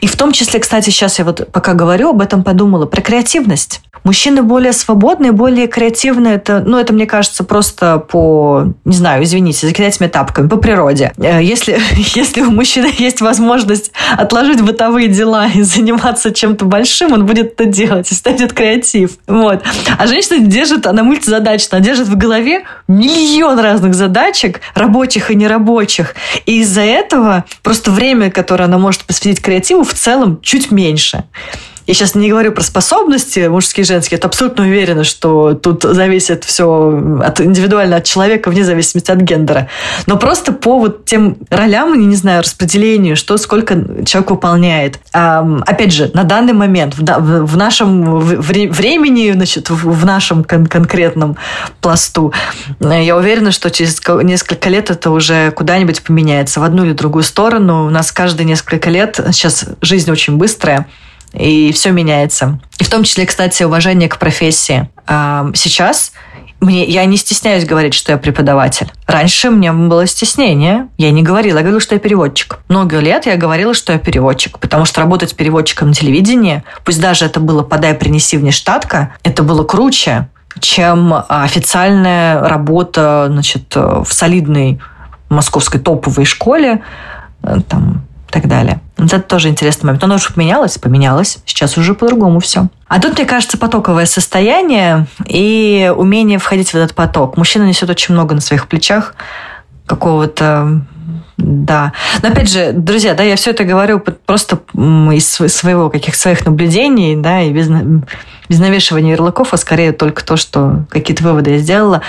[0.00, 3.80] И в том числе, кстати, сейчас я вот пока говорю об этом, подумала про креативность.
[4.02, 6.34] Мужчины более свободные, более креативные.
[6.34, 11.12] Это, ну, это, мне кажется, просто по, не знаю, извините, закидать меня тапками, по природе.
[11.18, 11.78] Э, если,
[12.14, 17.66] если у мужчины есть возможность отложить бытовые дела и заниматься чем-то большим, он будет это
[17.66, 19.18] делать и станет креатив.
[19.28, 19.62] Вот.
[19.96, 26.14] А женщина держит, она мультизадачна, она держит в голове миллион разных задачек, рабочих и нерабочих.
[26.46, 31.24] И из-за этого просто время, которое она может посвятить креативу, в целом чуть меньше.
[31.88, 34.18] Я сейчас не говорю про способности мужские и женские.
[34.18, 39.68] Это абсолютно уверена, что тут зависит все от, индивидуально от человека, вне зависимости от гендера.
[40.04, 45.00] Но просто по вот тем ролям, не знаю, распределению, что сколько человек выполняет.
[45.14, 51.38] А, опять же, на данный момент, в, в нашем времени, значит, в нашем кон конкретном
[51.80, 52.34] пласту,
[52.80, 57.86] я уверена, что через несколько лет это уже куда-нибудь поменяется в одну или другую сторону.
[57.86, 60.86] У нас каждые несколько лет, сейчас жизнь очень быстрая,
[61.32, 62.60] и все меняется.
[62.78, 64.88] И в том числе, кстати, уважение к профессии.
[65.06, 66.12] А, сейчас
[66.60, 68.90] мне, я не стесняюсь говорить, что я преподаватель.
[69.06, 70.88] Раньше мне было стеснение.
[70.96, 72.58] Я не говорила, я говорила, что я переводчик.
[72.68, 77.26] Много лет я говорила, что я переводчик, потому что работать переводчиком на телевидении, пусть даже
[77.26, 84.80] это было «подай, принеси внештатка», это было круче, чем официальная работа значит, в солидной
[85.28, 86.82] московской топовой школе,
[87.42, 88.80] э, там, и так далее.
[88.96, 90.04] Вот это тоже интересный момент.
[90.04, 91.38] Оно уже поменялось, поменялось.
[91.46, 92.68] Сейчас уже по-другому все.
[92.86, 97.36] А тут, мне кажется, потоковое состояние и умение входить в этот поток.
[97.36, 99.14] Мужчина несет очень много на своих плечах
[99.86, 100.82] какого-то
[101.38, 101.92] да.
[102.20, 107.14] Но опять же, друзья, да, я все это говорю просто из своего, каких своих наблюдений,
[107.14, 112.02] да, и без, без навешивания ярлыков, а скорее только то, что какие-то выводы я сделала.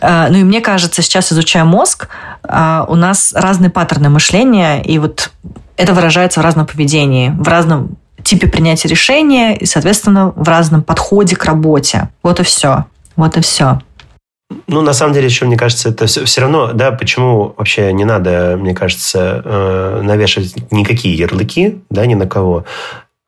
[0.00, 2.08] А, ну и мне кажется, сейчас изучая мозг,
[2.42, 5.30] а, у нас разные паттерны мышления, и вот
[5.76, 11.36] это выражается в разном поведении, в разном типе принятия решения и, соответственно, в разном подходе
[11.36, 12.08] к работе.
[12.22, 12.84] Вот и все.
[13.16, 13.80] Вот и все.
[14.66, 18.04] Ну, на самом деле, еще, мне кажется, это все, все равно, да, почему вообще не
[18.04, 22.64] надо, мне кажется, э, навешивать никакие ярлыки, да, ни на кого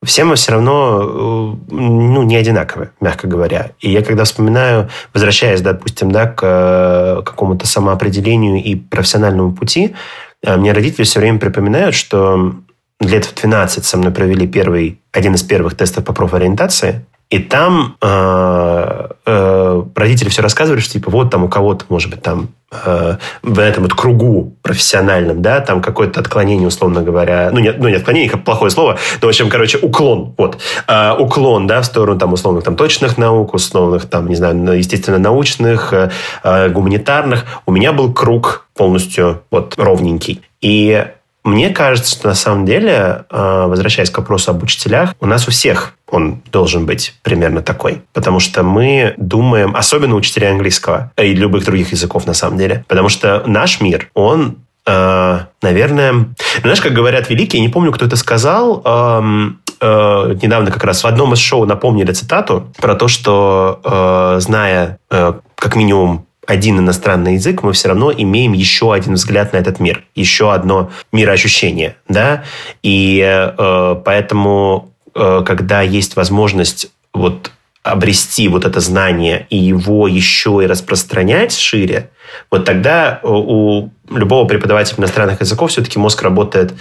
[0.04, 3.72] все мы все равно э, ну, не одинаковы, мягко говоря.
[3.80, 9.94] И я когда вспоминаю, возвращаясь, допустим, да, к э, какому-то самоопределению и профессиональному пути,
[10.42, 12.54] э, мне родители все время припоминают, что
[13.00, 17.96] лет в 12 со мной провели первый, один из первых тестов по профориентации, и там
[18.02, 23.18] э, э, родители все рассказывали, что типа вот там у кого-то, может быть, там э,
[23.42, 27.94] в этом вот кругу профессиональном, да, там какое-то отклонение, условно говоря, ну, нет, ну, не
[27.94, 32.18] отклонение, как плохое слово, но, в общем, короче, уклон, вот, э, уклон, да, в сторону
[32.18, 36.10] там условных там точных наук, условных там, не знаю, естественно, научных, э,
[36.42, 37.44] э, гуманитарных.
[37.64, 40.42] У меня был круг полностью вот ровненький.
[40.60, 41.06] И
[41.42, 45.50] мне кажется, что на самом деле, э, возвращаясь к вопросу об учителях, у нас у
[45.50, 48.02] всех он должен быть примерно такой.
[48.12, 53.08] Потому что мы думаем, особенно учителя английского и любых других языков на самом деле, потому
[53.08, 56.26] что наш мир, он э, наверное, ну,
[56.62, 61.06] знаешь, как говорят великие, не помню, кто это сказал, эм, э, недавно как раз в
[61.06, 67.34] одном из шоу напомнили цитату про то, что э, зная э, как минимум один иностранный
[67.34, 72.42] язык, мы все равно имеем еще один взгляд на этот мир, еще одно мироощущение, да,
[72.82, 77.52] и э, поэтому э, когда есть возможность вот
[77.84, 82.10] обрести вот это знание и его еще и распространять шире,
[82.50, 86.74] вот тогда у любого преподавателя иностранных языков все-таки мозг работает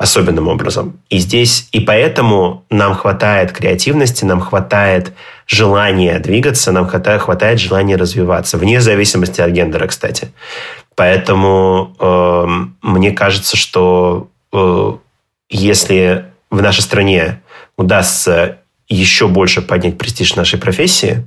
[0.00, 0.98] особенным образом.
[1.10, 5.12] И здесь, и поэтому нам хватает креативности, нам хватает
[5.46, 10.32] желания двигаться, нам хватает, хватает желания развиваться, вне зависимости от гендера, кстати.
[10.96, 12.46] Поэтому э,
[12.80, 14.92] мне кажется, что э,
[15.50, 17.42] если в нашей стране
[17.76, 21.26] удастся еще больше поднять престиж нашей профессии,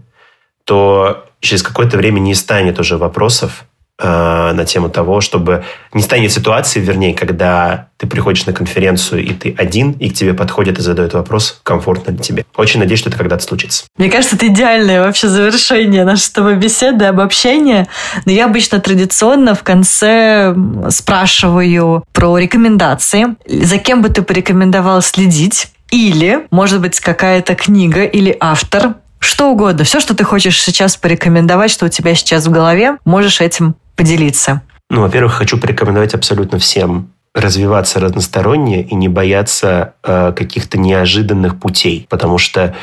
[0.64, 3.66] то через какое-то время не станет уже вопросов,
[4.00, 5.64] на тему того, чтобы
[5.94, 10.34] не станет ситуации, вернее, когда ты приходишь на конференцию, и ты один, и к тебе
[10.34, 12.46] подходят и задают вопрос, комфортно ли тебе.
[12.56, 13.86] Очень надеюсь, что это когда-то случится.
[13.98, 17.88] Мне кажется, это идеальное вообще завершение нашей с тобой беседы, обобщения.
[18.26, 20.56] Но я обычно традиционно в конце
[20.90, 23.36] спрашиваю про рекомендации.
[23.48, 25.68] За кем бы ты порекомендовал следить?
[25.92, 31.70] Или, может быть, какая-то книга или автор, что угодно, все, что ты хочешь сейчас порекомендовать,
[31.70, 34.62] что у тебя сейчас в голове, можешь этим поделиться?
[34.90, 42.06] Ну, во-первых, хочу порекомендовать абсолютно всем развиваться разносторонне и не бояться э, каких-то неожиданных путей,
[42.10, 42.76] потому что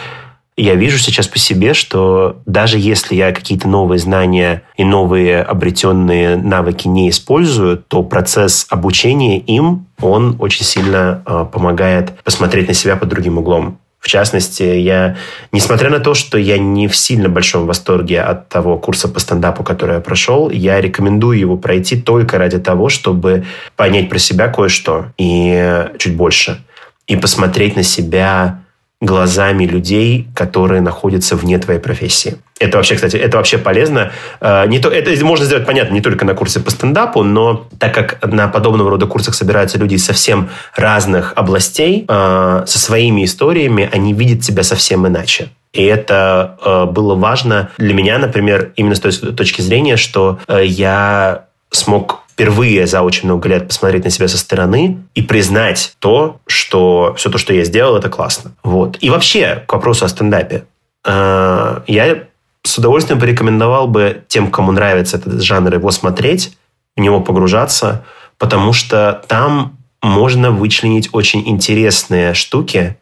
[0.56, 6.36] я вижу сейчас по себе, что даже если я какие-то новые знания и новые обретенные
[6.36, 12.96] навыки не использую, то процесс обучения им, он очень сильно э, помогает посмотреть на себя
[12.96, 13.78] под другим углом.
[14.00, 15.16] В частности, я,
[15.52, 19.62] несмотря на то, что я не в сильно большом восторге от того курса по стендапу,
[19.62, 23.44] который я прошел, я рекомендую его пройти только ради того, чтобы
[23.76, 26.64] понять про себя кое-что и чуть больше.
[27.06, 28.62] И посмотреть на себя
[29.00, 32.36] глазами людей, которые находятся вне твоей профессии.
[32.58, 34.12] Это вообще, кстати, это вообще полезно.
[34.40, 37.94] Э, не то, это можно сделать, понятно, не только на курсе по стендапу, но так
[37.94, 43.88] как на подобного рода курсах собираются люди из совсем разных областей, э, со своими историями,
[43.90, 45.48] они видят себя совсем иначе.
[45.72, 51.46] И это э, было важно для меня, например, именно с той точки зрения, что я
[51.70, 57.12] смог впервые за очень много лет посмотреть на себя со стороны и признать то, что
[57.18, 58.52] все то, что я сделал, это классно.
[58.62, 58.96] Вот.
[59.02, 60.64] И вообще, к вопросу о стендапе.
[61.04, 62.24] Я
[62.62, 66.56] с удовольствием порекомендовал бы тем, кому нравится этот жанр, его смотреть,
[66.96, 68.06] в него погружаться,
[68.38, 72.96] потому что там можно вычленить очень интересные штуки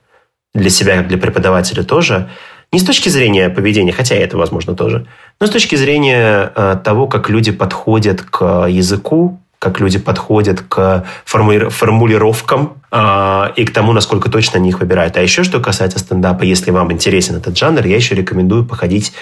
[0.53, 2.29] для себя, как для преподавателя тоже,
[2.73, 5.07] не с точки зрения поведения, хотя это возможно тоже,
[5.41, 11.07] но с точки зрения э, того, как люди подходят к языку, как люди подходят к
[11.25, 15.17] формули- формулировкам э, и к тому, насколько точно они их выбирают.
[15.17, 19.13] А еще, что касается стендапа, если вам интересен этот жанр, я еще рекомендую походить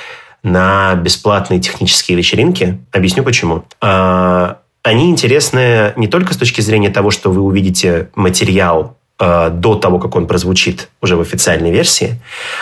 [0.43, 2.79] на бесплатные технические вечеринки.
[2.93, 3.65] Объясню почему.
[3.81, 9.77] А, они интересны не только с точки зрения того, что вы увидите материал а, до
[9.77, 12.21] того, как он прозвучит уже в официальной версии,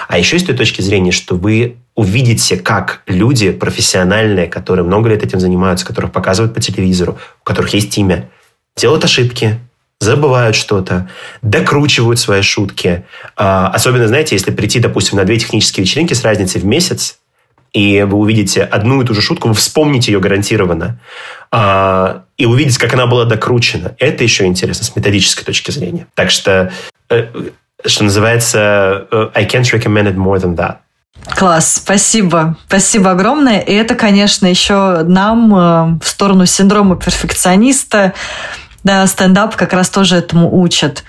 [0.09, 5.23] а еще с той точки зрения, что вы увидите, как люди профессиональные, которые много лет
[5.23, 8.29] этим занимаются, которых показывают по телевизору, у которых есть имя,
[8.77, 9.59] делают ошибки,
[10.01, 11.09] забывают что-то,
[11.43, 13.05] докручивают свои шутки.
[13.37, 17.19] А, особенно, знаете, если прийти, допустим, на две технические вечеринки с разницей в месяц,
[17.73, 21.01] и вы увидите одну и ту же шутку, вы вспомните ее гарантированно,
[21.51, 23.95] а, и увидите, как она была докручена.
[23.99, 26.07] Это еще интересно с методической точки зрения.
[26.15, 26.73] Так что,
[27.11, 27.29] э,
[27.87, 30.79] что называется, э, I can't recommend it more than that.
[31.37, 32.57] Класс, спасибо.
[32.67, 33.61] Спасибо огромное.
[33.61, 38.13] И это, конечно, еще нам э, в сторону синдрома перфекциониста,
[38.83, 41.05] да, стендап как раз тоже этому учат.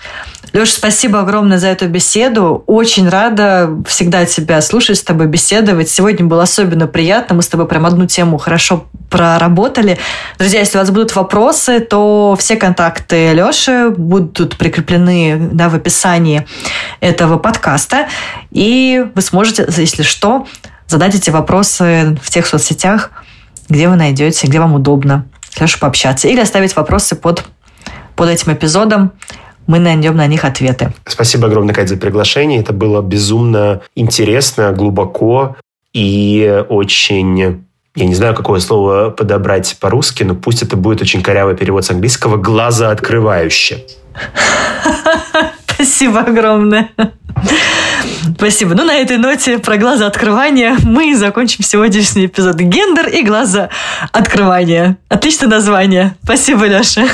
[0.56, 2.64] Леша, спасибо огромное за эту беседу.
[2.66, 5.89] Очень рада всегда тебя слушать, с тобой беседовать.
[5.89, 7.36] Сегодня было особенно приятно.
[7.36, 9.97] Мы с тобой прям одну тему хорошо проработали.
[10.39, 16.47] Друзья, если у вас будут вопросы, то все контакты Леши будут прикреплены да, в описании
[17.01, 18.08] этого подкаста.
[18.49, 20.47] И вы сможете, если что,
[20.88, 23.12] задать эти вопросы в тех соцсетях,
[23.68, 25.26] где вы найдете, где вам удобно
[25.60, 26.30] Леша пообщаться.
[26.30, 27.43] Или оставить вопросы под,
[28.16, 29.12] под этим эпизодом
[29.68, 30.93] мы найдем на них ответы.
[31.05, 32.59] Спасибо огромное, Кать, за приглашение.
[32.59, 35.55] Это было безумно интересно, глубоко
[35.93, 41.55] и очень я не знаю, какое слово подобрать по-русски, но пусть это будет очень корявый
[41.55, 43.86] перевод с английского «глаза открывающе».
[45.66, 46.89] Спасибо огромное.
[48.38, 48.76] Спасибо.
[48.76, 52.57] Ну, на этой ноте про глаза открывания мы закончим сегодняшний эпизод.
[52.57, 53.70] Гендер и глаза
[54.11, 54.97] открывания.
[55.09, 56.16] Отличное название.
[56.24, 57.05] Спасибо, Леша.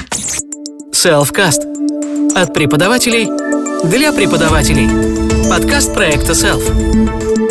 [1.06, 1.64] Selfcast.
[2.36, 3.28] От преподавателей
[3.84, 4.88] для преподавателей.
[5.50, 7.51] Подкаст проекта Self.